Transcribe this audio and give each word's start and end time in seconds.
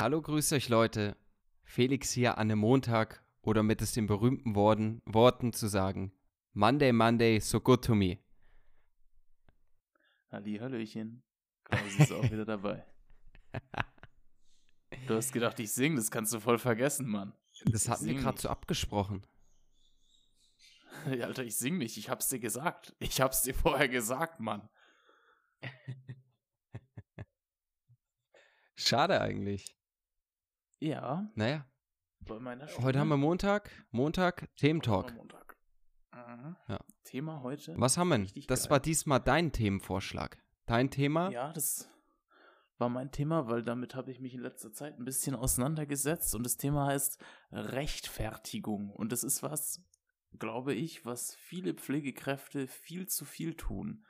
Hallo, 0.00 0.22
grüß 0.22 0.52
euch 0.52 0.70
Leute. 0.70 1.14
Felix 1.62 2.10
hier 2.10 2.38
an 2.38 2.50
einem 2.50 2.60
Montag 2.60 3.22
oder 3.42 3.62
mit 3.62 3.82
es 3.82 3.92
den 3.92 4.06
berühmten 4.06 4.54
Worten, 4.54 5.02
Worten 5.04 5.52
zu 5.52 5.68
sagen. 5.68 6.10
Monday, 6.54 6.90
Monday, 6.90 7.38
so 7.38 7.60
good 7.60 7.84
to 7.84 7.94
me. 7.94 8.16
Halli, 10.30 10.56
Hallöchen. 10.56 11.22
Klausi 11.64 12.02
ist 12.02 12.12
auch 12.12 12.24
wieder 12.30 12.46
dabei. 12.46 12.82
Du 15.06 15.16
hast 15.16 15.32
gedacht, 15.32 15.60
ich 15.60 15.70
singe, 15.70 15.96
das 15.96 16.10
kannst 16.10 16.32
du 16.32 16.40
voll 16.40 16.58
vergessen, 16.58 17.06
Mann. 17.06 17.34
Das 17.66 17.88
hatten 17.88 18.06
wir 18.06 18.14
gerade 18.14 18.40
so 18.40 18.48
abgesprochen. 18.48 19.26
Ja, 21.14 21.26
Alter, 21.26 21.44
ich 21.44 21.56
sing 21.56 21.76
nicht, 21.76 21.98
ich 21.98 22.08
hab's 22.08 22.28
dir 22.28 22.38
gesagt. 22.38 22.94
Ich 23.00 23.20
hab's 23.20 23.42
dir 23.42 23.54
vorher 23.54 23.88
gesagt, 23.88 24.40
Mann. 24.40 24.66
Schade 28.76 29.20
eigentlich. 29.20 29.79
Ja, 30.80 31.30
Naja, 31.34 31.66
heute 32.78 32.98
haben 32.98 33.08
wir 33.08 33.18
Montag. 33.18 33.70
Montag, 33.90 34.48
Thementalk. 34.56 35.14
Montag. 35.14 35.56
Mhm. 36.12 36.56
Ja. 36.68 36.80
Thema 37.04 37.42
heute. 37.42 37.74
Was 37.76 37.98
haben 37.98 38.08
wir? 38.08 38.14
denn? 38.16 38.22
Richtig 38.22 38.46
Das 38.46 38.62
geil. 38.64 38.70
war 38.70 38.80
diesmal 38.80 39.20
dein 39.20 39.52
Themenvorschlag. 39.52 40.42
Dein 40.64 40.90
Thema? 40.90 41.30
Ja, 41.30 41.52
das 41.52 41.90
war 42.78 42.88
mein 42.88 43.10
Thema, 43.12 43.48
weil 43.48 43.62
damit 43.62 43.94
habe 43.94 44.10
ich 44.10 44.20
mich 44.20 44.32
in 44.32 44.40
letzter 44.40 44.72
Zeit 44.72 44.98
ein 44.98 45.04
bisschen 45.04 45.34
auseinandergesetzt 45.34 46.34
und 46.34 46.44
das 46.44 46.56
Thema 46.56 46.86
heißt 46.86 47.22
Rechtfertigung. 47.52 48.90
Und 48.90 49.12
das 49.12 49.22
ist 49.22 49.42
was, 49.42 49.82
glaube 50.38 50.72
ich, 50.72 51.04
was 51.04 51.34
viele 51.34 51.74
Pflegekräfte 51.74 52.66
viel 52.68 53.06
zu 53.06 53.26
viel 53.26 53.54
tun. 53.54 54.06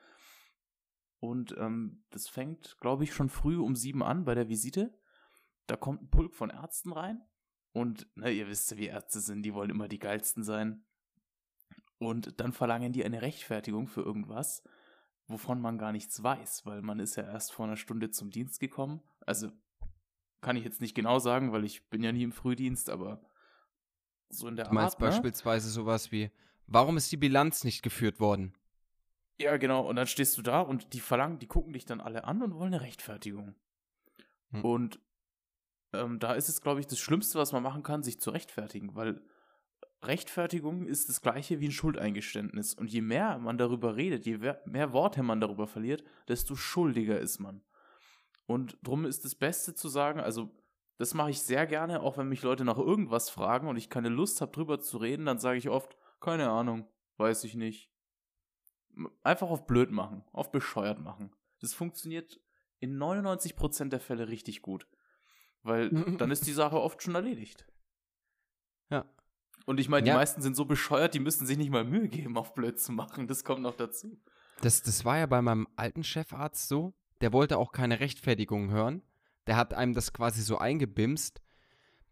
Und 1.18 1.54
ähm, 1.58 2.04
das 2.10 2.28
fängt, 2.28 2.76
glaube 2.80 3.02
ich, 3.04 3.12
schon 3.12 3.28
früh 3.28 3.58
um 3.58 3.74
sieben 3.74 4.04
an 4.04 4.24
bei 4.24 4.34
der 4.36 4.48
Visite. 4.48 4.96
Da 5.70 5.76
kommt 5.76 6.02
ein 6.02 6.10
Pulk 6.10 6.34
von 6.34 6.50
Ärzten 6.50 6.92
rein. 6.92 7.22
Und 7.72 8.08
na, 8.14 8.28
ihr 8.28 8.48
wisst 8.48 8.70
ja, 8.72 8.76
wie 8.76 8.86
Ärzte 8.86 9.20
sind, 9.20 9.42
die 9.42 9.54
wollen 9.54 9.70
immer 9.70 9.88
die 9.88 9.98
geilsten 9.98 10.42
sein. 10.42 10.84
Und 11.98 12.40
dann 12.40 12.52
verlangen 12.52 12.92
die 12.92 13.04
eine 13.04 13.22
Rechtfertigung 13.22 13.86
für 13.86 14.02
irgendwas 14.02 14.62
wovon 15.30 15.60
man 15.60 15.78
gar 15.78 15.92
nichts 15.92 16.22
weiß, 16.22 16.66
weil 16.66 16.82
man 16.82 16.98
ist 16.98 17.16
ja 17.16 17.22
erst 17.22 17.52
vor 17.52 17.66
einer 17.66 17.76
Stunde 17.76 18.10
zum 18.10 18.30
Dienst 18.30 18.60
gekommen. 18.60 19.00
Also 19.24 19.50
kann 20.40 20.56
ich 20.56 20.64
jetzt 20.64 20.80
nicht 20.80 20.94
genau 20.94 21.18
sagen, 21.18 21.52
weil 21.52 21.64
ich 21.64 21.88
bin 21.88 22.02
ja 22.02 22.12
nie 22.12 22.24
im 22.24 22.32
Frühdienst, 22.32 22.90
aber 22.90 23.22
so 24.28 24.48
in 24.48 24.56
der 24.56 24.66
Du 24.66 24.74
meinst 24.74 24.94
Art, 24.94 25.00
ne? 25.00 25.06
beispielsweise 25.08 25.70
sowas 25.70 26.12
wie, 26.12 26.30
warum 26.66 26.96
ist 26.96 27.12
die 27.12 27.16
Bilanz 27.16 27.64
nicht 27.64 27.82
geführt 27.82 28.20
worden? 28.20 28.54
Ja, 29.38 29.56
genau. 29.56 29.88
Und 29.88 29.96
dann 29.96 30.06
stehst 30.06 30.36
du 30.36 30.42
da 30.42 30.60
und 30.60 30.92
die 30.92 31.00
verlangen, 31.00 31.38
die 31.38 31.46
gucken 31.46 31.72
dich 31.72 31.86
dann 31.86 32.00
alle 32.00 32.24
an 32.24 32.42
und 32.42 32.54
wollen 32.54 32.74
eine 32.74 32.82
Rechtfertigung. 32.82 33.54
Hm. 34.50 34.64
Und 34.64 35.00
ähm, 35.92 36.18
da 36.18 36.34
ist 36.34 36.48
es, 36.48 36.60
glaube 36.60 36.80
ich, 36.80 36.86
das 36.86 36.98
Schlimmste, 36.98 37.38
was 37.38 37.52
man 37.52 37.62
machen 37.62 37.82
kann, 37.82 38.02
sich 38.02 38.20
zu 38.20 38.30
rechtfertigen, 38.30 38.94
weil 38.94 39.22
Rechtfertigung 40.02 40.86
ist 40.86 41.08
das 41.08 41.20
gleiche 41.20 41.60
wie 41.60 41.68
ein 41.68 41.72
Schuldeingeständnis. 41.72 42.74
Und 42.74 42.90
je 42.90 43.02
mehr 43.02 43.38
man 43.38 43.58
darüber 43.58 43.96
redet, 43.96 44.24
je 44.24 44.38
mehr 44.64 44.92
Worte 44.92 45.22
man 45.22 45.40
darüber 45.40 45.66
verliert, 45.66 46.04
desto 46.28 46.54
schuldiger 46.54 47.20
ist 47.20 47.38
man. 47.38 47.62
Und 48.46 48.78
drum 48.82 49.04
ist 49.04 49.24
das 49.24 49.34
Beste 49.34 49.74
zu 49.74 49.88
sagen, 49.88 50.20
also 50.20 50.50
das 50.96 51.14
mache 51.14 51.30
ich 51.30 51.42
sehr 51.42 51.66
gerne, 51.66 52.00
auch 52.00 52.16
wenn 52.18 52.28
mich 52.28 52.42
Leute 52.42 52.64
nach 52.64 52.78
irgendwas 52.78 53.30
fragen 53.30 53.68
und 53.68 53.76
ich 53.76 53.90
keine 53.90 54.08
Lust 54.08 54.40
habe, 54.40 54.52
drüber 54.52 54.80
zu 54.80 54.98
reden, 54.98 55.26
dann 55.26 55.38
sage 55.38 55.58
ich 55.58 55.68
oft, 55.68 55.96
keine 56.20 56.50
Ahnung, 56.50 56.88
weiß 57.16 57.44
ich 57.44 57.54
nicht. 57.54 57.90
Einfach 59.22 59.50
auf 59.50 59.66
blöd 59.66 59.90
machen, 59.90 60.24
auf 60.32 60.50
bescheuert 60.50 61.00
machen. 61.00 61.34
Das 61.60 61.74
funktioniert 61.74 62.40
in 62.80 62.98
99% 62.98 63.88
der 63.90 64.00
Fälle 64.00 64.28
richtig 64.28 64.62
gut. 64.62 64.86
Weil 65.62 65.90
dann 66.18 66.30
ist 66.30 66.46
die 66.46 66.52
Sache 66.52 66.80
oft 66.80 67.02
schon 67.02 67.14
erledigt. 67.14 67.66
Ja. 68.90 69.04
Und 69.66 69.78
ich 69.78 69.88
meine, 69.88 70.04
die 70.04 70.08
Ja. 70.08 70.14
meisten 70.16 70.40
sind 70.42 70.56
so 70.56 70.64
bescheuert, 70.64 71.14
die 71.14 71.20
müssen 71.20 71.46
sich 71.46 71.56
nicht 71.58 71.70
mal 71.70 71.84
Mühe 71.84 72.08
geben, 72.08 72.36
auf 72.36 72.54
blöd 72.54 72.80
zu 72.80 72.92
machen. 72.92 73.28
Das 73.28 73.44
kommt 73.44 73.62
noch 73.62 73.74
dazu. 73.76 74.18
Das, 74.62 74.82
das 74.82 75.04
war 75.04 75.18
ja 75.18 75.26
bei 75.26 75.40
meinem 75.42 75.68
alten 75.76 76.02
Chefarzt 76.04 76.68
so. 76.68 76.94
Der 77.20 77.32
wollte 77.32 77.58
auch 77.58 77.72
keine 77.72 78.00
Rechtfertigung 78.00 78.70
hören. 78.70 79.02
Der 79.46 79.56
hat 79.56 79.74
einem 79.74 79.94
das 79.94 80.12
quasi 80.12 80.42
so 80.42 80.58
eingebimst. 80.58 81.40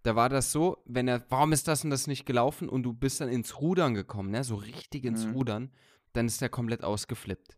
Da 0.03 0.15
war 0.17 0.29
das 0.29 0.53
so, 0.53 0.83
wenn 0.87 1.09
er, 1.09 1.25
warum 1.31 1.53
ist 1.53 1.69
das 1.69 1.85
und 1.85 1.91
das 1.91 2.07
nicht 2.07 2.25
gelaufen? 2.27 2.69
Und 2.69 2.85
du 2.85 2.93
bist 2.93 3.21
dann 3.21 3.29
ins 3.29 3.61
Rudern 3.61 3.95
gekommen, 3.95 4.31
ne? 4.31 4.45
So 4.45 4.55
richtig 4.55 5.05
ins 5.05 5.27
Mhm. 5.27 5.33
Rudern, 5.33 5.73
dann 6.13 6.27
ist 6.27 6.41
der 6.41 6.49
komplett 6.49 6.85
ausgeflippt. 6.85 7.58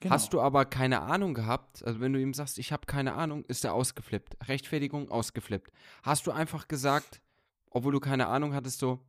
Genau. 0.00 0.14
Hast 0.14 0.32
du 0.34 0.40
aber 0.40 0.66
keine 0.66 1.00
Ahnung 1.00 1.32
gehabt, 1.32 1.82
also 1.84 2.00
wenn 2.00 2.12
du 2.12 2.20
ihm 2.20 2.34
sagst, 2.34 2.58
ich 2.58 2.70
habe 2.70 2.86
keine 2.86 3.14
Ahnung, 3.14 3.44
ist 3.44 3.64
er 3.64 3.72
ausgeflippt. 3.72 4.36
Rechtfertigung 4.46 5.10
ausgeflippt. 5.10 5.72
Hast 6.02 6.26
du 6.26 6.32
einfach 6.32 6.68
gesagt, 6.68 7.22
obwohl 7.70 7.92
du 7.92 8.00
keine 8.00 8.26
Ahnung 8.26 8.54
hattest, 8.54 8.78
so, 8.78 9.00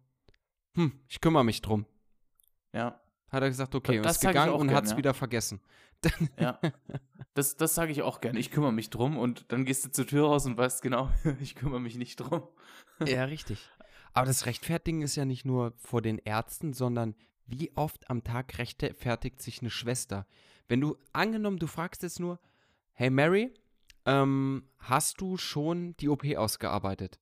hm, 0.75 0.93
ich 1.09 1.19
kümmere 1.19 1.43
mich 1.43 1.61
drum. 1.61 1.85
Ja, 2.73 3.01
Hat 3.29 3.43
er 3.43 3.49
gesagt, 3.49 3.75
okay, 3.75 3.99
und 3.99 4.05
ist 4.05 4.21
gegangen 4.21 4.53
und 4.53 4.71
hat 4.71 4.85
es 4.85 4.91
ja. 4.91 4.97
wieder 4.97 5.13
vergessen. 5.13 5.59
ja. 6.39 6.59
Das, 7.33 7.57
das 7.57 7.75
sage 7.75 7.91
ich 7.91 8.01
auch 8.01 8.21
gerne. 8.21 8.39
Ich 8.39 8.51
kümmere 8.51 8.71
mich 8.71 8.89
drum 8.89 9.17
und 9.17 9.51
dann 9.51 9.65
gehst 9.65 9.85
du 9.85 9.91
zur 9.91 10.07
Tür 10.07 10.27
raus 10.27 10.45
und 10.45 10.57
weißt 10.57 10.81
genau, 10.81 11.11
ich 11.41 11.55
kümmere 11.55 11.79
mich 11.79 11.97
nicht 11.97 12.17
drum. 12.17 12.47
Ja, 13.05 13.25
richtig. 13.25 13.69
Aber 14.13 14.25
das 14.25 14.45
Rechtfertigen 14.45 15.01
ist 15.01 15.15
ja 15.15 15.25
nicht 15.25 15.45
nur 15.45 15.73
vor 15.77 16.01
den 16.01 16.17
Ärzten, 16.17 16.73
sondern 16.73 17.15
wie 17.45 17.75
oft 17.75 18.09
am 18.09 18.23
Tag 18.23 18.57
rechtfertigt 18.57 19.41
sich 19.41 19.61
eine 19.61 19.69
Schwester? 19.69 20.25
Wenn 20.67 20.81
du, 20.81 20.97
angenommen, 21.13 21.59
du 21.59 21.67
fragst 21.67 22.03
jetzt 22.03 22.19
nur, 22.19 22.39
hey 22.93 23.09
Mary, 23.09 23.53
ähm, 24.05 24.67
hast 24.79 25.21
du 25.21 25.37
schon 25.37 25.95
die 25.97 26.09
OP 26.09 26.25
ausgearbeitet? 26.35 27.19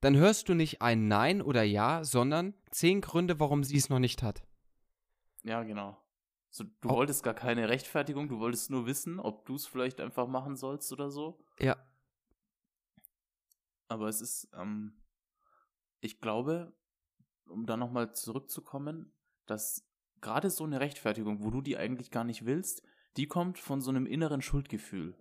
Dann 0.00 0.16
hörst 0.16 0.48
du 0.48 0.54
nicht 0.54 0.82
ein 0.82 1.08
Nein 1.08 1.40
oder 1.42 1.62
Ja, 1.62 2.04
sondern 2.04 2.54
zehn 2.70 3.00
Gründe, 3.00 3.38
warum 3.38 3.64
sie 3.64 3.76
es 3.76 3.88
noch 3.88 3.98
nicht 4.00 4.22
hat. 4.22 4.42
Ja, 5.44 5.62
genau. 5.62 5.96
So, 6.50 6.64
du 6.64 6.88
Oh. 6.90 6.96
wolltest 6.96 7.22
gar 7.22 7.34
keine 7.34 7.68
Rechtfertigung, 7.68 8.28
du 8.28 8.38
wolltest 8.38 8.70
nur 8.70 8.84
wissen, 8.86 9.18
ob 9.20 9.46
du 9.46 9.54
es 9.54 9.66
vielleicht 9.66 10.00
einfach 10.00 10.26
machen 10.26 10.56
sollst 10.56 10.92
oder 10.92 11.10
so. 11.10 11.42
Ja. 11.58 11.76
Aber 13.88 14.08
es 14.08 14.20
ist, 14.20 14.48
ähm, 14.54 14.92
ich 16.00 16.20
glaube, 16.20 16.72
um 17.46 17.64
da 17.66 17.76
nochmal 17.76 18.14
zurückzukommen, 18.14 19.12
dass 19.46 19.86
gerade 20.22 20.48
so 20.48 20.64
eine 20.64 20.80
Rechtfertigung, 20.80 21.42
wo 21.42 21.50
du 21.50 21.60
die 21.60 21.76
eigentlich 21.76 22.10
gar 22.10 22.24
nicht 22.24 22.46
willst, 22.46 22.82
die 23.16 23.26
kommt 23.26 23.58
von 23.58 23.80
so 23.80 23.90
einem 23.90 24.06
inneren 24.06 24.40
Schuldgefühl. 24.40 25.14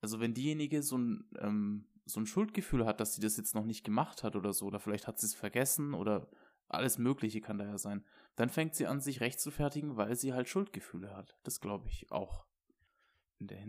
Also 0.00 0.20
wenn 0.20 0.34
diejenige 0.34 0.82
so 0.82 0.98
ein, 0.98 1.24
ähm, 1.38 1.86
so 2.04 2.20
ein 2.20 2.26
Schuldgefühl 2.26 2.84
hat, 2.84 3.00
dass 3.00 3.14
sie 3.14 3.20
das 3.20 3.36
jetzt 3.36 3.54
noch 3.54 3.64
nicht 3.64 3.84
gemacht 3.84 4.22
hat 4.22 4.36
oder 4.36 4.52
so, 4.52 4.66
oder 4.66 4.80
vielleicht 4.80 5.06
hat 5.06 5.18
sie 5.18 5.26
es 5.26 5.34
vergessen 5.34 5.94
oder 5.94 6.28
alles 6.68 6.98
Mögliche 6.98 7.40
kann 7.40 7.58
da 7.58 7.64
ja 7.64 7.78
sein, 7.78 8.04
dann 8.36 8.50
fängt 8.50 8.74
sie 8.74 8.86
an, 8.86 9.00
sich 9.00 9.20
recht 9.20 9.40
zu 9.40 9.50
fertigen, 9.50 9.96
weil 9.96 10.14
sie 10.14 10.34
halt 10.34 10.48
Schuldgefühle 10.48 11.16
hat. 11.16 11.36
Das 11.42 11.60
glaube 11.60 11.88
ich 11.88 12.10
auch. 12.12 12.44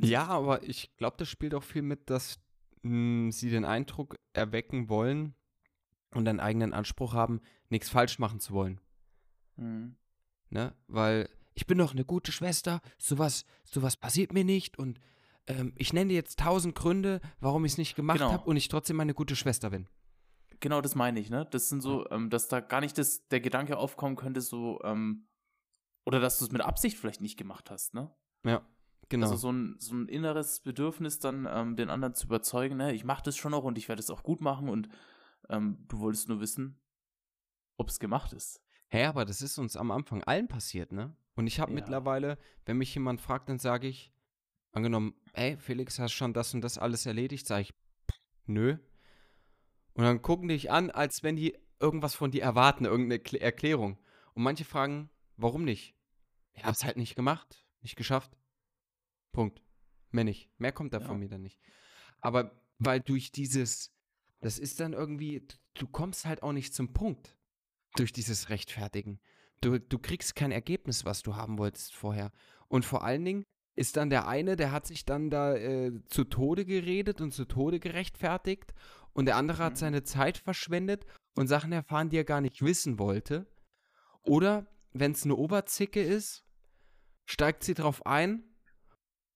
Ja, 0.03 0.27
aber 0.27 0.63
ich 0.63 0.95
glaube, 0.97 1.17
das 1.17 1.29
spielt 1.29 1.53
auch 1.53 1.63
viel 1.63 1.81
mit, 1.81 2.09
dass 2.09 2.39
mh, 2.81 3.31
sie 3.31 3.49
den 3.49 3.65
Eindruck 3.65 4.15
erwecken 4.33 4.89
wollen 4.89 5.35
und 6.13 6.27
einen 6.27 6.39
eigenen 6.39 6.73
Anspruch 6.73 7.13
haben, 7.13 7.41
nichts 7.69 7.89
falsch 7.89 8.19
machen 8.19 8.39
zu 8.39 8.53
wollen. 8.53 8.81
Mhm. 9.59 9.95
ne? 10.49 10.73
Weil 10.87 11.29
ich 11.53 11.67
bin 11.67 11.77
doch 11.77 11.91
eine 11.91 12.05
gute 12.05 12.31
Schwester, 12.31 12.81
sowas, 12.97 13.45
sowas 13.65 13.97
passiert 13.97 14.33
mir 14.33 14.43
nicht 14.45 14.79
und 14.79 14.99
ähm, 15.47 15.73
ich 15.75 15.93
nenne 15.93 16.13
jetzt 16.13 16.39
tausend 16.39 16.75
Gründe, 16.75 17.19
warum 17.39 17.65
ich 17.65 17.73
es 17.73 17.77
nicht 17.77 17.95
gemacht 17.95 18.19
Genau. 18.19 18.31
habe 18.31 18.45
und 18.49 18.55
ich 18.55 18.67
trotzdem 18.67 18.99
eine 18.99 19.13
gute 19.13 19.35
Schwester 19.35 19.69
bin. 19.71 19.87
Genau, 20.61 20.81
das 20.81 20.95
meine 20.95 21.19
ich, 21.19 21.29
ne? 21.29 21.47
Das 21.51 21.69
sind 21.69 21.81
so, 21.81 22.09
ähm, 22.11 22.29
dass 22.29 22.47
da 22.49 22.59
gar 22.59 22.81
nicht 22.81 22.97
das, 22.97 23.27
der 23.29 23.39
Gedanke 23.39 23.77
aufkommen 23.77 24.15
könnte, 24.15 24.41
so, 24.41 24.81
ähm, 24.83 25.27
oder 26.05 26.19
dass 26.19 26.37
du 26.39 26.45
es 26.45 26.51
mit 26.51 26.61
Absicht 26.61 26.97
vielleicht 26.97 27.21
nicht 27.21 27.37
gemacht 27.37 27.71
hast, 27.71 27.93
ne? 27.93 28.13
Ja, 28.45 28.65
genau. 29.07 29.25
Also 29.27 29.37
so 29.37 29.51
ein, 29.51 29.75
so 29.79 29.95
ein 29.95 30.07
inneres 30.07 30.59
Bedürfnis, 30.61 31.19
dann 31.19 31.47
ähm, 31.49 31.75
den 31.75 31.89
anderen 31.89 32.13
zu 32.13 32.27
überzeugen, 32.27 32.77
ne? 32.77 32.93
Ich 32.93 33.03
mache 33.05 33.23
das 33.23 33.37
schon 33.37 33.51
noch 33.51 33.63
und 33.63 33.77
ich 33.77 33.87
werde 33.87 34.01
es 34.01 34.09
auch 34.09 34.23
gut 34.23 34.41
machen 34.41 34.69
und 34.69 34.89
ähm, 35.49 35.85
du 35.87 35.99
wolltest 35.99 36.27
nur 36.29 36.41
wissen, 36.41 36.79
ob 37.77 37.89
es 37.89 37.99
gemacht 37.99 38.33
ist. 38.33 38.61
Hä, 38.89 39.05
aber 39.05 39.25
das 39.25 39.41
ist 39.41 39.57
uns 39.57 39.75
am 39.77 39.91
Anfang 39.91 40.23
allen 40.23 40.47
passiert, 40.47 40.91
ne? 40.91 41.15
Und 41.35 41.47
ich 41.47 41.59
habe 41.59 41.71
Ja. 41.71 41.75
mittlerweile, 41.75 42.37
wenn 42.65 42.77
mich 42.77 42.93
jemand 42.93 43.21
fragt, 43.21 43.49
dann 43.49 43.59
sage 43.59 43.87
ich, 43.87 44.11
angenommen, 44.71 45.13
ey, 45.33 45.57
Felix, 45.57 45.99
hast 45.99 46.11
schon 46.13 46.33
das 46.33 46.53
und 46.53 46.61
das 46.61 46.77
alles 46.77 47.05
erledigt? 47.05 47.45
Sage 47.47 47.61
ich, 47.61 47.73
"Pff, 48.09 48.19
nö. 48.45 48.77
Und 49.93 50.03
dann 50.03 50.21
gucken 50.21 50.47
die 50.47 50.55
dich 50.55 50.71
an, 50.71 50.89
als 50.91 51.23
wenn 51.23 51.35
die 51.35 51.57
irgendwas 51.79 52.15
von 52.15 52.31
dir 52.31 52.43
erwarten, 52.43 52.85
irgendeine 52.85 53.21
Erkl- 53.21 53.39
Erklärung. 53.39 53.97
Und 54.33 54.43
manche 54.43 54.65
fragen, 54.65 55.09
warum 55.37 55.63
nicht? 55.63 55.95
Ich 56.53 56.65
hab's 56.65 56.83
halt 56.83 56.97
nicht 56.97 57.15
gemacht, 57.15 57.65
nicht 57.81 57.95
geschafft. 57.95 58.37
Punkt. 59.31 59.61
Mehr 60.11 60.23
nicht. 60.23 60.49
Mehr 60.59 60.71
kommt 60.71 60.93
da 60.93 60.99
Ja. 60.99 61.05
von 61.05 61.19
mir 61.19 61.29
dann 61.29 61.41
nicht. 61.41 61.59
Aber 62.19 62.59
weil 62.79 62.99
durch 62.99 63.31
dieses, 63.31 63.93
das 64.41 64.57
ist 64.59 64.79
dann 64.79 64.93
irgendwie, 64.93 65.47
du 65.75 65.87
kommst 65.87 66.25
halt 66.25 66.43
auch 66.43 66.53
nicht 66.53 66.73
zum 66.73 66.91
Punkt 66.93 67.37
durch 67.95 68.11
dieses 68.11 68.49
Rechtfertigen. 68.49 69.19
Du, 69.61 69.79
du 69.79 69.99
kriegst 69.99 70.35
kein 70.35 70.51
Ergebnis, 70.51 71.05
was 71.05 71.21
du 71.21 71.35
haben 71.35 71.57
wolltest 71.57 71.93
vorher. 71.95 72.31
Und 72.67 72.85
vor 72.85 73.03
allen 73.03 73.25
Dingen 73.25 73.45
ist 73.75 73.97
dann 73.97 74.09
der 74.09 74.27
eine, 74.27 74.55
der 74.55 74.71
hat 74.71 74.85
sich 74.85 75.05
dann 75.05 75.29
da 75.29 75.55
äh, 75.55 75.91
zu 76.07 76.23
Tode 76.23 76.65
geredet 76.65 77.21
und 77.21 77.33
zu 77.33 77.45
Tode 77.45 77.79
gerechtfertigt 77.79 78.73
und 79.13 79.25
der 79.25 79.37
andere 79.37 79.63
hat 79.63 79.73
Mhm. 79.73 79.77
seine 79.77 80.03
Zeit 80.03 80.37
verschwendet 80.37 81.05
und 81.35 81.47
Sachen 81.47 81.71
erfahren, 81.71 82.09
die 82.09 82.17
er 82.17 82.25
gar 82.25 82.41
nicht 82.41 82.61
wissen 82.61 82.99
wollte. 82.99 83.47
Oder 84.23 84.67
wenn 84.93 85.13
es 85.13 85.23
eine 85.23 85.35
Oberzicke 85.35 86.01
ist, 86.01 86.43
steigt 87.25 87.63
sie 87.63 87.73
drauf 87.73 88.05
ein 88.05 88.43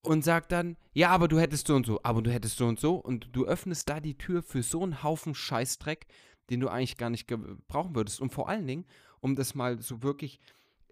und 0.04 0.24
sagt 0.24 0.52
dann, 0.52 0.78
ja, 0.94 1.10
aber 1.10 1.28
du 1.28 1.40
hättest 1.40 1.68
so 1.68 1.76
und 1.76 1.86
so, 1.86 2.02
aber 2.04 2.22
du 2.22 2.32
hättest 2.32 2.58
so 2.58 2.66
und 2.66 2.80
so 2.80 2.96
und 2.96 3.36
du 3.36 3.46
öffnest 3.46 3.90
da 3.90 4.00
die 4.00 4.18
Tür 4.18 4.44
für 4.44 4.62
so 4.64 4.84
einen 4.84 5.04
Haufen 5.04 5.36
Scheißdreck, 5.36 6.08
den 6.50 6.60
du 6.60 6.70
eigentlich 6.70 6.98
gar 6.98 7.10
nicht 7.10 7.28
brauchen 7.68 7.96
würdest. 7.96 8.22
Und 8.22 8.32
vor 8.32 8.50
allen 8.50 8.68
Dingen, 8.68 8.86
um 9.20 9.36
das 9.36 9.56
mal 9.56 9.82
so 9.82 10.04
wirklich 10.04 10.40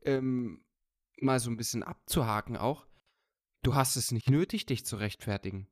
ähm, 0.04 0.64
mal 1.20 1.40
so 1.40 1.50
ein 1.50 1.58
bisschen 1.58 1.84
abzuhaken 1.84 2.58
auch, 2.58 2.88
du 3.64 3.76
hast 3.76 3.96
es 3.96 4.12
nicht 4.12 4.30
nötig, 4.30 4.66
dich 4.66 4.86
zu 4.86 4.96
rechtfertigen. 4.96 5.68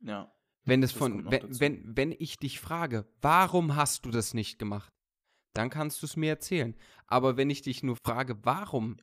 Ja. 0.00 0.32
Wenn 0.64 0.80
Das 0.80 0.92
von, 0.92 1.30
wenn, 1.30 1.60
wenn, 1.60 1.96
wenn 1.96 2.12
ich 2.12 2.36
dich 2.38 2.60
frage, 2.60 3.06
warum 3.22 3.76
hast 3.76 4.04
du 4.04 4.10
das 4.10 4.34
nicht 4.34 4.58
gemacht, 4.58 4.92
dann 5.54 5.70
kannst 5.70 6.02
du 6.02 6.06
es 6.06 6.16
mir 6.16 6.30
erzählen. 6.30 6.76
Aber 7.06 7.36
wenn 7.36 7.48
ich 7.48 7.62
dich 7.62 7.82
nur 7.82 7.96
frage, 7.96 8.44
warum, 8.44 8.98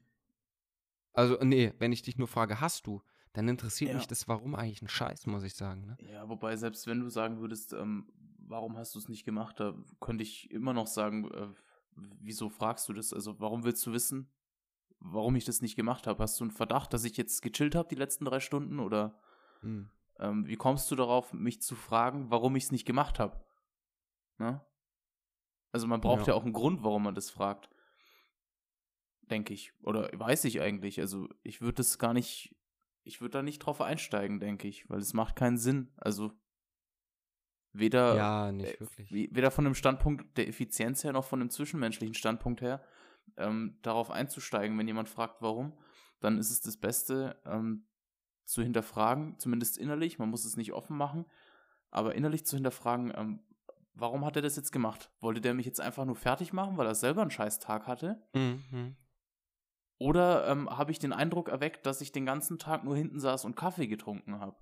also 1.14 1.38
nee, 1.42 1.74
wenn 1.80 1.92
ich 1.92 2.04
dich 2.04 2.18
nur 2.18 2.28
frage, 2.28 2.62
hast 2.62 2.86
du, 2.88 3.02
dann 3.34 3.48
interessiert 3.50 3.92
Ja. 3.92 3.98
mich 3.98 4.08
das 4.08 4.28
Warum 4.28 4.56
eigentlich 4.56 4.82
ein 4.82 4.88
Scheiß, 4.88 5.26
muss 5.26 5.44
ich 5.44 5.56
sagen. 5.56 5.86
Ne? 5.86 5.98
Ja, 6.10 6.30
wobei, 6.30 6.56
selbst 6.56 6.88
wenn 6.88 7.00
du 7.02 7.10
sagen 7.10 7.40
würdest, 7.40 7.74
ähm, 7.74 8.08
warum 8.48 8.78
hast 8.78 8.96
du 8.96 9.00
es 9.00 9.10
nicht 9.10 9.26
gemacht, 9.26 9.60
da 9.60 9.76
könnte 10.00 10.24
ich 10.24 10.50
immer 10.52 10.74
noch 10.74 10.88
sagen, 10.88 11.30
äh, 11.32 11.48
wieso 12.20 12.50
fragst 12.50 12.88
du 12.90 12.94
das? 12.94 13.14
Also, 13.14 13.40
warum 13.40 13.64
willst 13.64 13.86
du 13.86 13.92
wissen, 13.94 14.30
warum 15.00 15.36
ich 15.36 15.46
das 15.46 15.62
nicht 15.62 15.76
gemacht 15.76 16.08
habe? 16.08 16.22
Hast 16.24 16.40
du 16.40 16.44
einen 16.44 16.52
Verdacht, 16.52 16.94
dass 16.94 17.04
ich 17.04 17.18
jetzt 17.18 17.42
gechillt 17.42 17.76
habe 17.76 17.90
die 17.90 17.96
letzten 17.96 18.26
drei 18.26 18.40
Stunden? 18.40 18.80
Oder 18.80 19.20
Hm. 19.62 19.90
ähm, 20.20 20.48
wie 20.48 20.56
kommst 20.58 20.90
du 20.92 20.96
darauf, 20.96 21.34
mich 21.34 21.62
zu 21.62 21.76
fragen, 21.76 22.30
warum 22.32 22.56
ich 22.56 22.66
es 22.66 22.72
nicht 22.72 22.86
gemacht 22.86 23.20
habe? 23.20 23.44
Ne? 24.38 24.66
Also, 25.72 25.88
man 25.88 26.02
braucht 26.02 26.22
Ja. 26.28 26.28
ja. 26.28 26.34
auch 26.36 26.44
einen 26.44 26.54
Grund, 26.54 26.84
warum 26.84 27.04
man 27.04 27.16
das 27.16 27.30
fragt. 27.30 27.70
Denke 29.22 29.54
ich. 29.54 29.74
Oder 29.82 30.10
weiß 30.14 30.46
ich 30.46 30.62
eigentlich. 30.62 31.00
Also, 31.00 31.28
ich 31.44 31.62
würde 31.62 31.76
das 31.78 31.98
gar 31.98 32.14
nicht, 32.14 32.56
ich 33.04 33.22
würde 33.22 33.32
da 33.32 33.42
nicht 33.42 33.60
drauf 33.60 33.82
einsteigen, 33.82 34.40
denke 34.40 34.68
ich, 34.68 34.90
weil 34.90 35.00
es 35.00 35.14
macht 35.14 35.36
keinen 35.36 35.58
Sinn. 35.58 35.92
Also, 35.98 36.32
weder, 37.78 38.16
Ja, 38.16 38.52
nicht 38.52 38.76
äh, 38.76 38.80
wirklich. 38.80 39.12
weder 39.12 39.52
von 39.52 39.66
dem 39.66 39.76
Standpunkt 39.76 40.38
der 40.38 40.48
Effizienz 40.48 41.04
her 41.04 41.14
noch 41.14 41.26
von 41.26 41.40
dem 41.40 41.50
zwischenmenschlichen 41.50 42.16
Standpunkt 42.16 42.62
her, 42.62 42.84
ähm, 43.38 43.78
darauf 43.82 44.12
einzusteigen, 44.12 44.78
wenn 44.78 44.88
jemand 44.88 45.10
fragt, 45.10 45.42
warum, 45.42 45.78
dann 46.20 46.38
ist 46.38 46.52
es 46.52 46.62
das 46.62 46.78
Beste, 46.78 47.42
ähm, 47.46 47.88
zu 48.46 48.62
hinterfragen, 48.62 49.40
zumindest 49.40 49.78
innerlich, 49.78 50.20
man 50.20 50.30
muss 50.30 50.46
es 50.46 50.56
nicht 50.56 50.74
offen 50.74 50.96
machen, 50.96 51.26
aber 51.90 52.16
innerlich 52.16 52.46
zu 52.46 52.56
hinterfragen, 52.56 53.12
ähm, 53.16 53.40
warum 53.94 54.24
hat 54.26 54.36
er 54.36 54.42
das 54.42 54.56
jetzt 54.56 54.72
gemacht? 54.72 55.12
Wollte 55.20 55.42
der 55.42 55.54
mich 55.54 55.66
jetzt 55.66 55.82
einfach 55.82 56.06
nur 56.06 56.16
fertig 56.16 56.54
machen, 56.54 56.78
weil 56.78 56.86
er 56.86 56.96
selber 56.96 57.22
einen 57.22 57.32
scheiß 57.32 57.60
Tag 57.60 57.88
hatte? 57.88 58.22
Mhm. 58.34 58.96
Oder 59.98 60.48
ähm, 60.48 60.70
habe 60.70 60.92
ich 60.92 61.00
den 61.00 61.14
Eindruck 61.14 61.50
erweckt, 61.50 61.86
dass 61.86 62.02
ich 62.02 62.12
den 62.12 62.26
ganzen 62.26 62.60
Tag 62.60 62.84
nur 62.84 62.98
hinten 62.98 63.20
saß 63.20 63.46
und 63.46 63.56
Kaffee 63.56 63.88
getrunken 63.88 64.40
habe? 64.40 64.58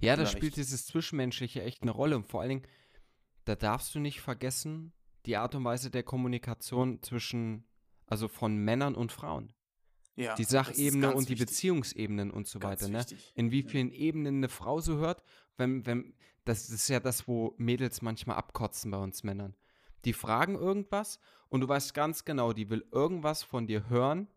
Ja, 0.00 0.16
da 0.16 0.26
spielt 0.26 0.56
dieses 0.56 0.86
Zwischenmenschliche 0.86 1.62
echt 1.62 1.82
eine 1.82 1.90
Rolle. 1.90 2.16
Und 2.16 2.26
vor 2.26 2.40
allen 2.40 2.48
Dingen, 2.50 2.66
da 3.44 3.54
darfst 3.56 3.94
du 3.94 4.00
nicht 4.00 4.20
vergessen, 4.20 4.92
die 5.26 5.36
Art 5.36 5.54
und 5.54 5.64
Weise 5.64 5.90
der 5.90 6.02
Kommunikation 6.02 7.02
zwischen, 7.02 7.64
also 8.06 8.28
von 8.28 8.56
Männern 8.56 8.94
und 8.94 9.12
Frauen. 9.12 9.52
Ja, 10.14 10.34
die 10.34 10.44
Sachebene 10.44 11.14
und 11.14 11.28
die 11.28 11.32
wichtig. 11.34 11.46
Beziehungsebenen 11.46 12.30
und 12.30 12.46
so 12.46 12.58
Ganz 12.58 12.82
weiter, 12.82 12.92
ne? 12.92 12.98
wichtig. 12.98 13.32
In 13.34 13.50
wie 13.50 13.62
Ja. 13.62 13.68
vielen 13.68 13.90
Ebenen 13.92 14.36
eine 14.36 14.48
Frau 14.50 14.80
so 14.80 14.98
hört, 14.98 15.22
wenn, 15.56 15.86
wenn, 15.86 16.14
das 16.44 16.68
ist 16.68 16.88
ja 16.88 17.00
das, 17.00 17.26
wo 17.26 17.54
Mädels 17.56 18.02
manchmal 18.02 18.36
abkotzen 18.36 18.90
bei 18.90 18.98
uns 18.98 19.22
Männern. 19.22 19.56
Die 20.04 20.12
fragen 20.12 20.54
irgendwas 20.56 21.18
und 21.48 21.60
du 21.62 21.68
weißt 21.68 21.94
ganz 21.94 22.24
genau, 22.24 22.52
die 22.52 22.68
will 22.68 22.84
irgendwas 22.90 23.42
von 23.42 23.66
dir 23.66 23.88
hören, 23.88 24.28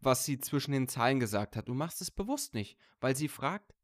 was 0.00 0.24
sie 0.24 0.38
zwischen 0.38 0.72
den 0.72 0.88
Zeilen 0.88 1.20
gesagt 1.20 1.56
hat. 1.56 1.68
Du 1.68 1.74
machst 1.74 2.00
es 2.00 2.10
bewusst 2.10 2.54
nicht, 2.54 2.76
weil 3.00 3.14
sie 3.14 3.28
fragt, 3.28 3.74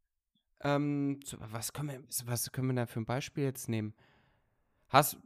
ähm, 0.60 1.20
was 1.38 1.72
können 1.72 1.88
wir, 1.90 2.02
was 2.26 2.50
können 2.52 2.69
wir 2.69 2.75
da 2.75 2.87
für 2.87 3.00
ein 3.00 3.06
Beispiel 3.06 3.44
jetzt 3.44 3.69
nehmen? 3.69 3.94
Hast, 4.88 5.16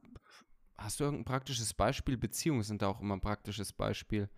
hast 0.77 1.01
du 1.01 1.05
irgendein 1.05 1.25
praktisches 1.25 1.73
Beispiel? 1.75 2.17
Beziehungen 2.17 2.63
sind 2.63 2.83
da 2.83 2.89
auch 2.89 3.01
immer 3.01 3.17
ein 3.17 3.21
praktisches 3.21 3.73
Beispiel. 3.73 4.29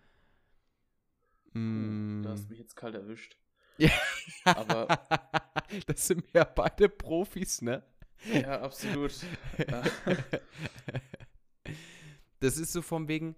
Mm. 1.53 2.21
Da 2.23 2.31
hast 2.31 2.45
du 2.45 2.49
mich 2.49 2.59
jetzt 2.59 2.75
kalt 2.75 2.95
erwischt. 2.95 3.37
Ja. 3.77 3.89
Aber- 4.45 4.87
das 5.87 6.07
sind 6.07 6.23
ja 6.33 6.43
beide 6.43 6.87
Profis, 6.89 7.61
ne? 7.61 7.83
Ja, 8.33 8.61
absolut. 8.61 9.13
Das 12.39 12.57
ist 12.57 12.73
so 12.73 12.81
von 12.81 13.07
wegen, 13.07 13.35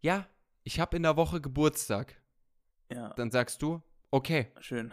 ja, 0.00 0.26
ich 0.62 0.80
habe 0.80 0.96
in 0.96 1.02
der 1.02 1.16
Woche 1.16 1.40
Geburtstag. 1.40 2.20
ja, 2.90 3.10
Dann 3.14 3.30
sagst 3.30 3.60
du, 3.62 3.82
okay, 4.10 4.52
schön. 4.60 4.92